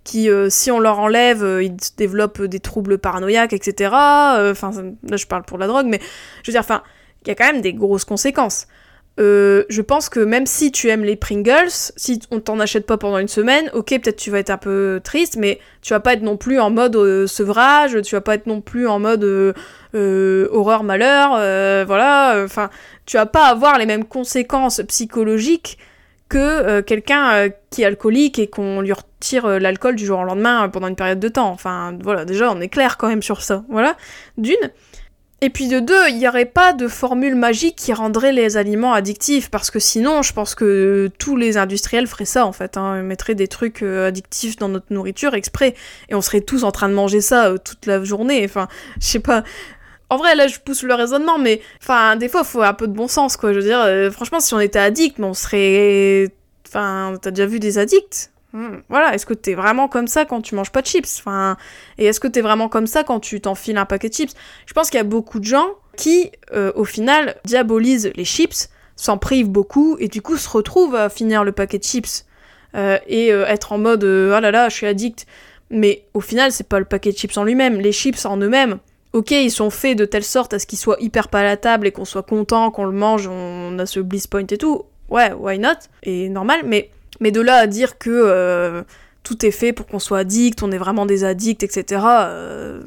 qui 0.03 0.29
si 0.49 0.71
on 0.71 0.79
leur 0.79 0.99
enlève, 0.99 1.59
ils 1.61 1.75
développent 1.97 2.41
des 2.41 2.59
troubles 2.59 2.97
paranoïaques, 2.97 3.53
etc. 3.53 3.91
Enfin, 3.93 4.71
là 5.03 5.15
je 5.15 5.25
parle 5.25 5.43
pour 5.43 5.57
la 5.57 5.67
drogue, 5.67 5.85
mais 5.87 6.01
je 6.43 6.51
veux 6.51 6.53
dire, 6.53 6.61
enfin, 6.61 6.83
il 7.23 7.29
y 7.29 7.31
a 7.31 7.35
quand 7.35 7.45
même 7.45 7.61
des 7.61 7.73
grosses 7.73 8.05
conséquences. 8.05 8.67
Euh, 9.17 9.63
je 9.69 9.81
pense 9.81 10.09
que 10.09 10.19
même 10.19 10.45
si 10.45 10.71
tu 10.71 10.89
aimes 10.89 11.05
les 11.05 11.15
Pringles, 11.15 11.69
si 11.69 12.19
on 12.31 12.41
t'en 12.41 12.59
achète 12.59 12.85
pas 12.85 12.97
pendant 12.97 13.17
une 13.17 13.29
semaine, 13.29 13.69
ok, 13.73 13.87
peut-être 14.01 14.17
tu 14.17 14.29
vas 14.29 14.39
être 14.39 14.49
un 14.49 14.57
peu 14.57 14.99
triste, 15.03 15.37
mais 15.37 15.59
tu 15.81 15.93
vas 15.93 16.01
pas 16.01 16.13
être 16.13 16.21
non 16.21 16.35
plus 16.35 16.59
en 16.59 16.69
mode 16.69 16.95
euh, 16.97 17.25
sevrage, 17.25 18.01
tu 18.01 18.15
vas 18.15 18.21
pas 18.21 18.35
être 18.35 18.47
non 18.47 18.59
plus 18.59 18.87
en 18.87 18.99
mode 18.99 19.23
euh, 19.23 20.47
horreur 20.51 20.83
malheur, 20.83 21.31
voilà. 21.85 22.41
Enfin, 22.43 22.69
tu 23.05 23.15
vas 23.15 23.25
pas 23.25 23.45
avoir 23.45 23.77
les 23.77 23.85
mêmes 23.85 24.05
conséquences 24.05 24.81
psychologiques 24.87 25.77
que 26.27 26.81
quelqu'un 26.81 27.49
qui 27.69 27.83
est 27.83 27.85
alcoolique 27.85 28.39
et 28.39 28.47
qu'on 28.47 28.81
lui 28.81 28.91
retire 28.91 29.47
l'alcool 29.59 29.95
du 29.95 30.05
jour 30.05 30.19
au 30.19 30.23
lendemain 30.23 30.67
pendant 30.69 30.87
une 30.87 30.95
période 30.95 31.19
de 31.19 31.27
temps. 31.29 31.49
Enfin, 31.49 31.97
voilà, 32.03 32.25
déjà 32.25 32.51
on 32.51 32.59
est 32.59 32.67
clair 32.67 32.97
quand 32.97 33.07
même 33.07 33.21
sur 33.21 33.41
ça. 33.41 33.63
Voilà, 33.69 33.95
d'une. 34.37 34.71
Et 35.45 35.51
puis 35.51 35.67
de 35.67 35.79
deux, 35.79 36.09
il 36.09 36.17
n'y 36.17 36.27
aurait 36.27 36.45
pas 36.45 36.73
de 36.73 36.87
formule 36.87 37.35
magique 37.35 37.75
qui 37.75 37.93
rendrait 37.93 38.31
les 38.31 38.57
aliments 38.57 38.93
addictifs, 38.93 39.51
parce 39.51 39.69
que 39.69 39.77
sinon, 39.77 40.23
je 40.23 40.33
pense 40.33 40.55
que 40.55 41.11
tous 41.19 41.35
les 41.35 41.57
industriels 41.57 42.07
feraient 42.07 42.25
ça 42.25 42.47
en 42.47 42.51
fait, 42.51 42.77
hein, 42.77 43.03
mettraient 43.03 43.35
des 43.35 43.47
trucs 43.47 43.83
euh, 43.83 44.07
addictifs 44.07 44.57
dans 44.57 44.69
notre 44.69 44.87
nourriture 44.89 45.35
exprès, 45.35 45.75
et 46.09 46.15
on 46.15 46.21
serait 46.21 46.41
tous 46.41 46.63
en 46.63 46.71
train 46.71 46.89
de 46.89 46.95
manger 46.95 47.21
ça 47.21 47.49
euh, 47.49 47.57
toute 47.63 47.85
la 47.85 48.03
journée. 48.03 48.41
Enfin, 48.43 48.67
je 48.99 49.05
sais 49.05 49.19
pas. 49.19 49.43
En 50.09 50.17
vrai, 50.17 50.33
là, 50.33 50.47
je 50.47 50.57
pousse 50.57 50.81
le 50.81 50.95
raisonnement, 50.95 51.37
mais 51.37 51.61
enfin, 51.79 52.15
des 52.15 52.27
fois, 52.27 52.43
faut 52.43 52.63
un 52.63 52.73
peu 52.73 52.87
de 52.87 52.93
bon 52.93 53.07
sens, 53.07 53.37
quoi. 53.37 53.53
Je 53.53 53.59
veux 53.59 53.65
dire, 53.65 53.81
euh, 53.81 54.09
franchement, 54.09 54.39
si 54.39 54.55
on 54.55 54.59
était 54.59 54.79
addict, 54.79 55.19
on 55.19 55.35
serait. 55.35 56.33
Enfin, 56.67 57.13
t'as 57.21 57.29
déjà 57.29 57.45
vu 57.45 57.59
des 57.59 57.77
addicts? 57.77 58.31
Hmm. 58.55 58.77
Voilà, 58.87 59.13
est-ce 59.13 59.25
que 59.25 59.33
t'es 59.33 59.53
vraiment 59.53 59.89
comme 59.89 60.07
ça 60.07 60.23
quand 60.23 60.41
tu 60.41 60.55
manges 60.55 60.71
pas 60.71 60.81
de 60.81 60.87
chips? 60.87 61.19
Enfin, 61.19 61.57
Et 61.97 62.05
est-ce 62.05 62.21
que 62.21 62.27
t'es 62.29 62.39
vraiment 62.39 62.69
comme 62.69 62.87
ça 62.87 63.03
quand 63.03 63.19
tu 63.19 63.41
t'enfiles 63.41 63.77
un 63.77 63.83
paquet 63.83 64.07
de 64.07 64.13
chips? 64.13 64.33
Je 64.65 64.71
pense 64.71 64.89
qu'il 64.89 64.97
y 64.97 65.01
a 65.01 65.03
beaucoup 65.03 65.39
de 65.39 65.43
gens 65.43 65.67
qui, 65.97 66.31
euh, 66.53 66.71
au 66.75 66.85
final, 66.85 67.35
diabolisent 67.43 68.13
les 68.15 68.23
chips, 68.23 68.69
s'en 68.95 69.17
privent 69.17 69.49
beaucoup, 69.49 69.97
et 69.99 70.07
du 70.07 70.21
coup 70.21 70.37
se 70.37 70.47
retrouvent 70.47 70.95
à 70.95 71.09
finir 71.09 71.43
le 71.43 71.51
paquet 71.51 71.79
de 71.79 71.83
chips. 71.83 72.25
Euh, 72.75 72.97
et 73.07 73.33
euh, 73.33 73.45
être 73.45 73.73
en 73.73 73.77
mode 73.77 74.05
oh 74.05 74.39
là 74.39 74.51
là, 74.51 74.69
je 74.69 74.75
suis 74.75 74.87
addict. 74.87 75.25
Mais 75.69 76.05
au 76.13 76.21
final, 76.21 76.53
c'est 76.53 76.69
pas 76.69 76.79
le 76.79 76.85
paquet 76.85 77.11
de 77.11 77.17
chips 77.17 77.35
en 77.35 77.43
lui-même. 77.43 77.81
Les 77.81 77.91
chips 77.91 78.25
en 78.25 78.37
eux-mêmes, 78.37 78.77
ok, 79.11 79.31
ils 79.31 79.51
sont 79.51 79.69
faits 79.69 79.97
de 79.97 80.05
telle 80.05 80.23
sorte 80.23 80.53
à 80.53 80.59
ce 80.59 80.65
qu'ils 80.65 80.79
soient 80.79 80.97
hyper 81.01 81.27
palatables 81.27 81.87
et 81.87 81.91
qu'on 81.91 82.05
soit 82.05 82.23
content, 82.23 82.71
qu'on 82.71 82.85
le 82.85 82.93
mange, 82.93 83.27
on 83.27 83.77
a 83.79 83.85
ce 83.85 83.99
bliss 83.99 84.27
point 84.27 84.47
et 84.49 84.57
tout. 84.57 84.83
Ouais, 85.09 85.33
why 85.33 85.59
not? 85.59 85.89
Et 86.03 86.29
normal, 86.29 86.61
mais 86.63 86.89
mais 87.19 87.31
de 87.31 87.41
là 87.41 87.55
à 87.55 87.67
dire 87.67 87.97
que 87.97 88.09
euh, 88.09 88.83
tout 89.23 89.45
est 89.45 89.51
fait 89.51 89.73
pour 89.73 89.87
qu'on 89.87 89.99
soit 89.99 90.19
addict, 90.19 90.63
on 90.63 90.71
est 90.71 90.77
vraiment 90.77 91.05
des 91.05 91.23
addicts, 91.23 91.63
etc. 91.63 92.01
Euh, 92.05 92.81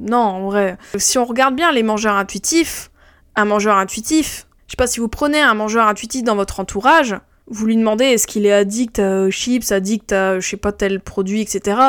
non, 0.00 0.18
en 0.18 0.44
vrai. 0.46 0.76
Si 0.96 1.18
on 1.18 1.24
regarde 1.24 1.56
bien 1.56 1.72
les 1.72 1.82
mangeurs 1.82 2.14
intuitifs, 2.14 2.90
un 3.36 3.44
mangeur 3.44 3.76
intuitif, 3.76 4.46
je 4.66 4.72
sais 4.72 4.76
pas 4.76 4.86
si 4.86 5.00
vous 5.00 5.08
prenez 5.08 5.40
un 5.40 5.54
mangeur 5.54 5.86
intuitif 5.86 6.22
dans 6.22 6.36
votre 6.36 6.60
entourage, 6.60 7.16
vous 7.46 7.66
lui 7.66 7.76
demandez 7.76 8.04
est-ce 8.04 8.26
qu'il 8.26 8.44
est 8.44 8.52
addict 8.52 8.98
aux 8.98 9.30
chips, 9.30 9.72
addict 9.72 10.12
à 10.12 10.38
je 10.38 10.46
sais 10.46 10.56
pas 10.58 10.72
tel 10.72 11.00
produit, 11.00 11.40
etc. 11.40 11.80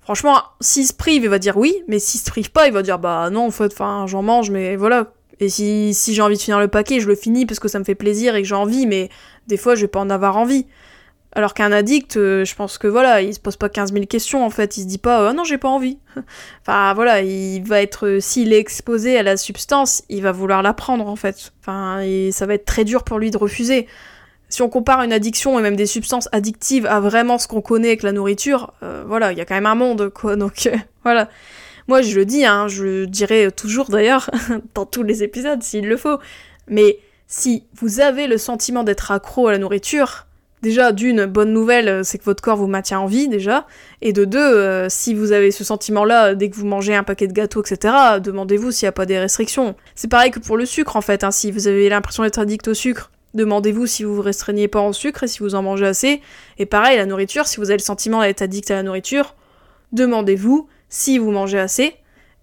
Franchement, 0.00 0.42
s'il 0.60 0.86
se 0.86 0.92
prive, 0.92 1.24
il 1.24 1.28
va 1.28 1.38
dire 1.38 1.56
oui, 1.56 1.82
mais 1.88 1.98
s'il 1.98 2.20
se 2.20 2.30
prive 2.30 2.50
pas, 2.50 2.66
il 2.66 2.72
va 2.72 2.82
dire 2.82 2.98
bah 2.98 3.30
non, 3.30 3.46
en 3.46 3.50
fait, 3.50 3.72
enfin, 3.72 4.06
j'en 4.06 4.22
mange, 4.22 4.50
mais 4.50 4.76
voilà. 4.76 5.12
Et 5.40 5.48
si, 5.48 5.94
si 5.94 6.14
j'ai 6.14 6.22
envie 6.22 6.36
de 6.36 6.40
finir 6.40 6.60
le 6.60 6.68
paquet, 6.68 7.00
je 7.00 7.08
le 7.08 7.14
finis 7.14 7.46
parce 7.46 7.58
que 7.58 7.68
ça 7.68 7.78
me 7.78 7.84
fait 7.84 7.94
plaisir 7.94 8.34
et 8.34 8.42
que 8.42 8.48
j'ai 8.48 8.54
envie, 8.54 8.86
mais 8.86 9.08
des 9.46 9.56
fois, 9.56 9.74
je 9.74 9.82
vais 9.82 9.88
pas 9.88 10.00
en 10.00 10.10
avoir 10.10 10.36
envie. 10.36 10.66
Alors 11.32 11.54
qu'un 11.54 11.70
addict, 11.70 12.16
euh, 12.16 12.44
je 12.44 12.54
pense 12.56 12.76
que 12.76 12.88
voilà, 12.88 13.22
il 13.22 13.32
se 13.32 13.38
pose 13.38 13.56
pas 13.56 13.68
15 13.68 13.92
000 13.92 14.06
questions 14.06 14.44
en 14.44 14.50
fait, 14.50 14.76
il 14.76 14.82
se 14.82 14.86
dit 14.86 14.98
pas 14.98 15.30
oh 15.30 15.32
non 15.32 15.44
j'ai 15.44 15.58
pas 15.58 15.68
envie. 15.68 15.98
enfin 16.62 16.92
voilà, 16.94 17.22
il 17.22 17.62
va 17.62 17.80
être, 17.80 18.06
euh, 18.06 18.20
s'il 18.20 18.52
est 18.52 18.58
exposé 18.58 19.16
à 19.16 19.22
la 19.22 19.36
substance, 19.36 20.02
il 20.08 20.22
va 20.22 20.32
vouloir 20.32 20.62
la 20.62 20.74
prendre 20.74 21.06
en 21.06 21.14
fait. 21.14 21.52
Enfin, 21.60 22.00
ça 22.32 22.46
va 22.46 22.54
être 22.54 22.64
très 22.64 22.84
dur 22.84 23.04
pour 23.04 23.20
lui 23.20 23.30
de 23.30 23.38
refuser. 23.38 23.86
Si 24.48 24.62
on 24.62 24.68
compare 24.68 25.02
une 25.02 25.12
addiction 25.12 25.56
et 25.56 25.62
même 25.62 25.76
des 25.76 25.86
substances 25.86 26.28
addictives 26.32 26.84
à 26.86 26.98
vraiment 26.98 27.38
ce 27.38 27.46
qu'on 27.46 27.60
connaît 27.60 27.88
avec 27.88 28.02
la 28.02 28.10
nourriture, 28.10 28.72
voilà, 29.06 29.30
il 29.30 29.38
y 29.38 29.40
a 29.40 29.44
quand 29.44 29.54
même 29.54 29.66
un 29.66 29.76
monde 29.76 30.08
quoi, 30.08 30.34
donc 30.36 30.68
voilà. 31.04 31.28
Moi 31.86 32.02
je 32.02 32.16
le 32.16 32.24
dis, 32.24 32.44
hein, 32.44 32.66
je 32.66 32.82
le 32.82 33.06
dirai 33.06 33.52
toujours 33.52 33.88
d'ailleurs, 33.88 34.30
dans 34.74 34.86
tous 34.86 35.04
les 35.04 35.22
épisodes 35.22 35.62
s'il 35.62 35.86
le 35.86 35.96
faut, 35.96 36.18
mais 36.66 36.98
si 37.28 37.64
vous 37.74 38.00
avez 38.00 38.26
le 38.26 38.38
sentiment 38.38 38.82
d'être 38.82 39.12
accro 39.12 39.46
à 39.46 39.52
la 39.52 39.58
nourriture, 39.58 40.26
Déjà, 40.62 40.92
d'une 40.92 41.24
bonne 41.24 41.54
nouvelle, 41.54 41.88
euh, 41.88 42.02
c'est 42.02 42.18
que 42.18 42.24
votre 42.24 42.42
corps 42.42 42.56
vous 42.56 42.66
maintient 42.66 43.00
en 43.00 43.06
vie 43.06 43.28
déjà. 43.28 43.66
Et 44.02 44.12
de 44.12 44.26
deux, 44.26 44.38
euh, 44.38 44.88
si 44.90 45.14
vous 45.14 45.32
avez 45.32 45.50
ce 45.50 45.64
sentiment-là 45.64 46.34
dès 46.34 46.50
que 46.50 46.56
vous 46.56 46.66
mangez 46.66 46.94
un 46.94 47.02
paquet 47.02 47.26
de 47.26 47.32
gâteaux, 47.32 47.62
etc., 47.62 47.94
demandez-vous 48.22 48.70
s'il 48.70 48.84
n'y 48.84 48.90
a 48.90 48.92
pas 48.92 49.06
des 49.06 49.18
restrictions. 49.18 49.74
C'est 49.94 50.08
pareil 50.08 50.30
que 50.30 50.38
pour 50.38 50.58
le 50.58 50.66
sucre 50.66 50.96
en 50.96 51.00
fait. 51.00 51.24
Hein. 51.24 51.30
Si 51.30 51.50
vous 51.50 51.66
avez 51.66 51.88
l'impression 51.88 52.24
d'être 52.24 52.38
addict 52.38 52.68
au 52.68 52.74
sucre, 52.74 53.10
demandez-vous 53.32 53.86
si 53.86 54.04
vous 54.04 54.14
vous 54.14 54.22
restreignez 54.22 54.68
pas 54.68 54.80
en 54.80 54.92
sucre 54.92 55.22
et 55.22 55.28
si 55.28 55.38
vous 55.38 55.54
en 55.54 55.62
mangez 55.62 55.86
assez. 55.86 56.20
Et 56.58 56.66
pareil, 56.66 56.98
la 56.98 57.06
nourriture, 57.06 57.46
si 57.46 57.56
vous 57.56 57.70
avez 57.70 57.78
le 57.78 57.82
sentiment 57.82 58.20
d'être 58.20 58.42
addict 58.42 58.70
à 58.70 58.74
la 58.74 58.82
nourriture, 58.82 59.34
demandez-vous 59.92 60.68
si 60.90 61.16
vous 61.16 61.30
mangez 61.30 61.58
assez 61.58 61.94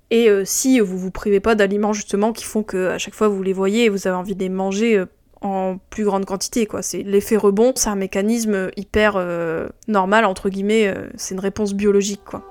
et 0.10 0.30
euh, 0.30 0.44
si 0.44 0.80
vous 0.80 0.98
vous 0.98 1.12
privez 1.12 1.42
pas 1.42 1.54
d'aliments 1.54 1.94
justement 1.94 2.32
qui 2.34 2.46
font 2.46 2.64
que 2.64 2.88
à 2.88 2.98
chaque 2.98 3.14
fois 3.14 3.28
vous 3.28 3.44
les 3.44 3.52
voyez 3.52 3.86
et 3.86 3.90
vous 3.90 4.08
avez 4.08 4.16
envie 4.16 4.36
de 4.36 4.40
les 4.40 4.50
manger 4.50 5.04
en 5.42 5.78
plus 5.90 6.06
grande 6.06 6.26
quantité 6.26 6.66
quoi. 6.66 6.82
C'est 6.82 7.04
l'effet 7.04 7.38
rebond, 7.38 7.74
c'est 7.76 7.90
un 7.90 7.96
mécanisme 7.96 8.70
hyper 8.76 9.14
euh, 9.16 9.68
normal 9.88 10.26
entre 10.26 10.50
guillemets, 10.50 10.88
euh, 10.88 11.08
c'est 11.16 11.36
une 11.36 11.40
réponse 11.40 11.74
biologique 11.74 12.22
quoi. 12.26 12.44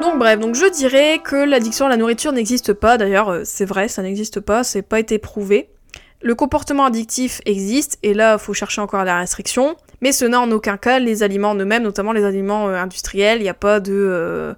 Donc 0.00 0.18
bref, 0.18 0.40
donc 0.40 0.54
je 0.54 0.70
dirais 0.70 1.20
que 1.22 1.36
l'addiction 1.36 1.86
à 1.86 1.88
la 1.88 1.96
nourriture 1.96 2.32
n'existe 2.32 2.72
pas, 2.72 2.98
d'ailleurs 2.98 3.28
euh, 3.28 3.42
c'est 3.44 3.64
vrai, 3.64 3.88
ça 3.88 4.02
n'existe 4.02 4.40
pas, 4.40 4.64
c'est 4.64 4.82
pas 4.82 5.00
été 5.00 5.18
prouvé. 5.18 5.70
Le 6.20 6.34
comportement 6.34 6.86
addictif 6.86 7.42
existe, 7.44 7.98
et 8.02 8.14
là, 8.14 8.38
faut 8.38 8.54
chercher 8.54 8.80
encore 8.80 9.04
la 9.04 9.18
restriction, 9.18 9.76
mais 10.00 10.10
ce 10.10 10.24
n'est 10.24 10.36
en 10.36 10.50
aucun 10.52 10.78
cas 10.78 10.98
les 10.98 11.22
aliments 11.22 11.50
en 11.50 11.54
eux-mêmes, 11.54 11.82
notamment 11.82 12.12
les 12.12 12.24
aliments 12.24 12.68
industriels, 12.68 13.40
il 13.40 13.42
n'y 13.42 13.50
a 13.50 13.54
pas 13.54 13.78
de 13.78 14.54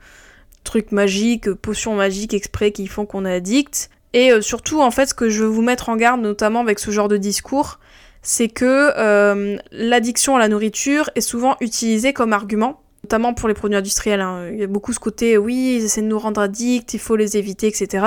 trucs 0.63 0.93
magiques, 0.93 1.53
potions 1.55 1.97
magiques 1.97 2.35
exprès 2.35 2.71
qui 2.71 2.87
font 2.87 3.05
qu'on 3.05 3.25
est 3.25 3.35
addict. 3.35 3.91
Et 4.17 4.33
euh, 4.33 4.41
surtout, 4.41 4.81
en 4.81 4.91
fait, 4.91 5.11
ce 5.11 5.15
que 5.15 5.29
je 5.29 5.43
veux 5.43 5.49
vous 5.49 5.61
mettre 5.61 5.91
en 5.91 5.97
garde, 5.97 6.23
notamment 6.23 6.61
avec 6.61 6.79
ce 6.79 6.91
genre 6.91 7.07
de 7.07 7.19
discours, 7.19 7.79
c'est 8.23 8.49
que 8.49 8.93
euh, 8.97 9.59
l'addiction 9.73 10.37
à 10.37 10.39
la 10.39 10.49
nourriture 10.49 11.11
est 11.17 11.21
souvent 11.21 11.59
utilisée 11.61 12.15
comme 12.15 12.33
argument, 12.33 12.81
notamment 13.05 13.35
pour 13.35 13.47
les 13.47 13.53
produits 13.53 13.77
industriels. 13.77 14.23
Hein. 14.23 14.49
Il 14.51 14.59
y 14.59 14.63
a 14.63 14.69
beaucoup 14.69 14.95
ce 14.95 14.99
côté, 14.99 15.37
oui, 15.37 15.77
ils 15.77 15.85
essaient 15.85 16.01
de 16.01 16.07
nous 16.07 16.19
rendre 16.19 16.41
addicts, 16.41 16.95
il 16.95 16.99
faut 16.99 17.15
les 17.15 17.37
éviter, 17.37 17.67
etc. 17.67 18.07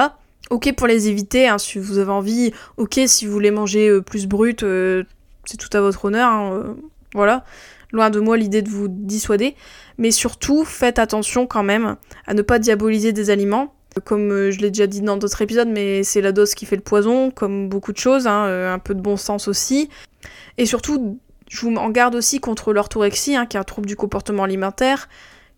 Ok 0.50 0.74
pour 0.76 0.88
les 0.88 1.10
éviter, 1.10 1.48
hein, 1.48 1.60
si 1.60 1.78
vous 1.78 2.00
avez 2.00 2.12
envie. 2.12 2.54
Ok 2.78 3.00
si 3.06 3.28
vous 3.28 3.32
voulez 3.32 3.52
manger 3.52 3.88
euh, 3.88 4.02
plus 4.02 4.26
brut, 4.26 4.66
c'est 5.46 5.58
tout 5.58 5.78
à 5.78 5.80
votre 5.80 6.06
honneur. 6.06 6.28
Hein, 6.28 6.76
voilà. 7.14 7.46
Loin 7.92 8.10
de 8.10 8.20
moi 8.20 8.36
l'idée 8.36 8.64
de 8.64 8.70
vous 8.70 8.88
dissuader. 8.88 9.56
Mais 10.00 10.10
surtout, 10.10 10.66
faites 10.66 10.98
attention 10.98 11.46
quand 11.46 11.64
même 11.64 11.98
à 12.26 12.34
ne 12.34 12.42
pas 12.42 12.58
diaboliser 12.58 13.14
des 13.14 13.30
aliments 13.30 13.76
comme 14.04 14.32
euh, 14.32 14.52
je 14.52 14.60
l'ai 14.60 14.70
déjà 14.70 14.88
dit 14.88 15.02
dans 15.02 15.18
d'autres 15.18 15.42
épisodes, 15.42 15.68
mais 15.68 16.04
c'est 16.04 16.22
la 16.22 16.32
dose 16.32 16.54
qui 16.54 16.66
fait 16.66 16.76
le 16.76 16.82
poison, 16.82 17.32
comme 17.32 17.70
beaucoup 17.70 17.92
de 17.92 17.98
choses, 17.98 18.28
hein, 18.28 18.46
euh, 18.46 18.74
un 18.74 18.80
peu 18.80 18.94
de 18.94 19.02
bon 19.02 19.18
sens 19.18 19.48
aussi. 19.48 19.90
Et 20.58 20.66
surtout, 20.66 21.20
je 21.50 21.62
vous 21.62 21.74
en 21.76 21.90
garde 21.90 22.16
aussi 22.16 22.40
contre 22.40 22.74
l'orthorexie, 22.74 23.36
hein, 23.36 23.46
qui 23.46 23.58
est 23.58 23.60
un 23.60 23.64
trouble 23.64 23.88
du 23.88 23.96
comportement 23.96 24.44
alimentaire, 24.44 25.10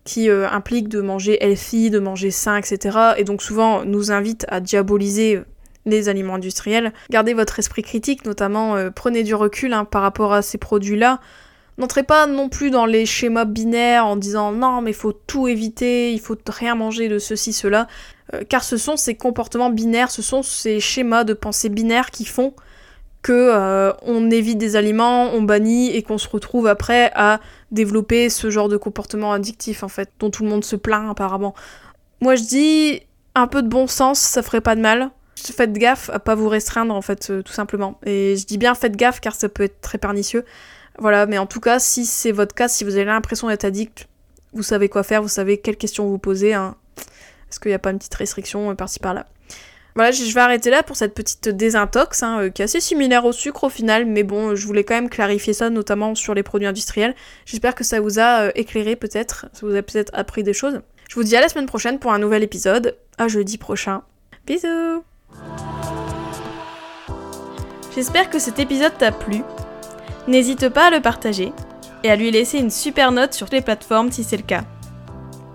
qui 0.04 0.30
euh, 0.30 0.48
implique 0.48 0.88
de 0.88 1.00
manger 1.00 1.38
healthy, 1.44 1.90
de 1.90 1.98
manger 1.98 2.30
sain, 2.30 2.56
etc. 2.56 2.98
Et 3.18 3.24
donc 3.24 3.42
souvent 3.42 3.84
nous 3.84 4.10
invite 4.10 4.46
à 4.48 4.60
diaboliser 4.60 5.40
les 5.84 6.08
aliments 6.08 6.34
industriels. 6.34 6.92
Gardez 7.10 7.34
votre 7.34 7.58
esprit 7.58 7.82
critique, 7.82 8.24
notamment 8.24 8.76
prenez 8.94 9.24
du 9.24 9.34
recul 9.34 9.72
hein, 9.72 9.84
par 9.84 10.02
rapport 10.02 10.32
à 10.32 10.40
ces 10.40 10.58
produits-là. 10.58 11.20
N'entrez 11.78 12.02
pas 12.02 12.26
non 12.26 12.48
plus 12.48 12.70
dans 12.70 12.84
les 12.84 13.06
schémas 13.06 13.46
binaires 13.46 14.06
en 14.06 14.16
disant 14.16 14.52
non 14.52 14.82
mais 14.82 14.92
faut 14.92 15.12
tout 15.12 15.48
éviter, 15.48 16.12
il 16.12 16.20
faut 16.20 16.36
rien 16.46 16.74
manger 16.74 17.08
de 17.08 17.18
ceci, 17.18 17.52
cela. 17.52 17.86
Euh, 18.34 18.42
car 18.48 18.62
ce 18.62 18.76
sont 18.76 18.96
ces 18.96 19.14
comportements 19.14 19.70
binaires, 19.70 20.10
ce 20.10 20.22
sont 20.22 20.42
ces 20.42 20.80
schémas 20.80 21.24
de 21.24 21.32
pensée 21.32 21.70
binaires 21.70 22.10
qui 22.10 22.24
font 22.24 22.54
que 23.22 23.32
euh, 23.32 23.92
on 24.02 24.30
évite 24.30 24.58
des 24.58 24.76
aliments, 24.76 25.30
on 25.32 25.42
bannit 25.42 25.90
et 25.90 26.02
qu'on 26.02 26.18
se 26.18 26.28
retrouve 26.28 26.66
après 26.66 27.10
à 27.14 27.40
développer 27.70 28.28
ce 28.28 28.50
genre 28.50 28.68
de 28.68 28.76
comportement 28.76 29.32
addictif 29.32 29.82
en 29.82 29.88
fait, 29.88 30.10
dont 30.18 30.30
tout 30.30 30.42
le 30.42 30.50
monde 30.50 30.64
se 30.64 30.76
plaint 30.76 31.10
apparemment. 31.10 31.54
Moi 32.20 32.34
je 32.34 32.42
dis 32.42 33.00
un 33.34 33.46
peu 33.46 33.62
de 33.62 33.68
bon 33.68 33.86
sens, 33.86 34.18
ça 34.18 34.42
ferait 34.42 34.60
pas 34.60 34.76
de 34.76 34.80
mal. 34.80 35.10
faites 35.36 35.72
gaffe 35.72 36.10
à 36.10 36.18
pas 36.18 36.34
vous 36.34 36.48
restreindre 36.48 36.94
en 36.94 37.02
fait, 37.02 37.30
euh, 37.30 37.42
tout 37.42 37.52
simplement. 37.52 37.98
Et 38.04 38.36
je 38.36 38.44
dis 38.44 38.58
bien 38.58 38.74
faites 38.74 38.96
gaffe 38.96 39.20
car 39.20 39.34
ça 39.34 39.48
peut 39.48 39.62
être 39.62 39.80
très 39.80 39.98
pernicieux. 39.98 40.44
Voilà, 40.98 41.26
mais 41.26 41.38
en 41.38 41.46
tout 41.46 41.60
cas, 41.60 41.78
si 41.78 42.04
c'est 42.04 42.32
votre 42.32 42.54
cas, 42.54 42.68
si 42.68 42.84
vous 42.84 42.96
avez 42.96 43.04
l'impression 43.04 43.48
d'être 43.48 43.64
addict, 43.64 44.08
vous 44.52 44.62
savez 44.62 44.88
quoi 44.88 45.02
faire, 45.02 45.22
vous 45.22 45.28
savez 45.28 45.58
quelles 45.58 45.76
questions 45.76 46.06
vous 46.06 46.18
poser. 46.18 46.54
Hein. 46.54 46.76
Est-ce 47.50 47.60
qu'il 47.60 47.70
n'y 47.70 47.74
a 47.74 47.78
pas 47.78 47.90
une 47.90 47.98
petite 47.98 48.14
restriction 48.14 48.70
euh, 48.70 48.74
par-ci 48.74 48.98
par-là? 48.98 49.26
Voilà, 49.94 50.10
je 50.10 50.32
vais 50.32 50.40
arrêter 50.40 50.70
là 50.70 50.82
pour 50.82 50.96
cette 50.96 51.12
petite 51.12 51.50
désintox, 51.50 52.22
hein, 52.22 52.40
euh, 52.40 52.48
qui 52.48 52.62
est 52.62 52.64
assez 52.64 52.80
similaire 52.80 53.26
au 53.26 53.32
sucre 53.32 53.64
au 53.64 53.68
final, 53.68 54.06
mais 54.06 54.22
bon, 54.22 54.54
je 54.54 54.66
voulais 54.66 54.84
quand 54.84 54.94
même 54.94 55.10
clarifier 55.10 55.52
ça, 55.52 55.68
notamment 55.68 56.14
sur 56.14 56.32
les 56.32 56.42
produits 56.42 56.66
industriels. 56.66 57.14
J'espère 57.44 57.74
que 57.74 57.84
ça 57.84 58.00
vous 58.00 58.18
a 58.18 58.44
euh, 58.44 58.52
éclairé 58.54 58.96
peut-être, 58.96 59.46
ça 59.52 59.66
vous 59.66 59.74
a 59.74 59.82
peut-être 59.82 60.10
appris 60.14 60.42
des 60.42 60.54
choses. 60.54 60.80
Je 61.10 61.14
vous 61.14 61.24
dis 61.24 61.36
à 61.36 61.42
la 61.42 61.50
semaine 61.50 61.66
prochaine 61.66 61.98
pour 61.98 62.12
un 62.12 62.18
nouvel 62.18 62.42
épisode, 62.42 62.96
à 63.18 63.28
jeudi 63.28 63.58
prochain. 63.58 64.02
Bisous 64.46 65.04
J'espère 67.94 68.30
que 68.30 68.38
cet 68.38 68.58
épisode 68.58 68.96
t'a 68.96 69.12
plu. 69.12 69.42
N'hésite 70.28 70.68
pas 70.68 70.86
à 70.86 70.90
le 70.90 71.00
partager 71.00 71.52
et 72.04 72.10
à 72.10 72.16
lui 72.16 72.30
laisser 72.30 72.58
une 72.58 72.70
super 72.70 73.12
note 73.12 73.34
sur 73.34 73.48
les 73.50 73.60
plateformes 73.60 74.12
si 74.12 74.24
c'est 74.24 74.36
le 74.36 74.42
cas. 74.42 74.64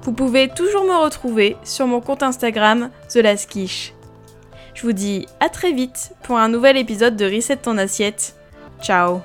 Vous 0.03 0.13
pouvez 0.13 0.50
toujours 0.50 0.86
me 0.86 1.03
retrouver 1.03 1.57
sur 1.63 1.88
mon 1.88 2.00
compte 2.00 2.24
Instagram 2.24 2.89
The 3.09 3.17
Je 3.17 4.81
vous 4.83 4.93
dis 4.93 5.25
à 5.39 5.50
très 5.50 5.74
vite 5.74 6.13
pour 6.24 6.38
un 6.38 6.50
nouvel 6.50 6.77
épisode 6.77 7.15
de 7.15 7.25
Reset 7.25 7.57
ton 7.57 7.77
assiette. 7.77 8.36
Ciao 8.81 9.21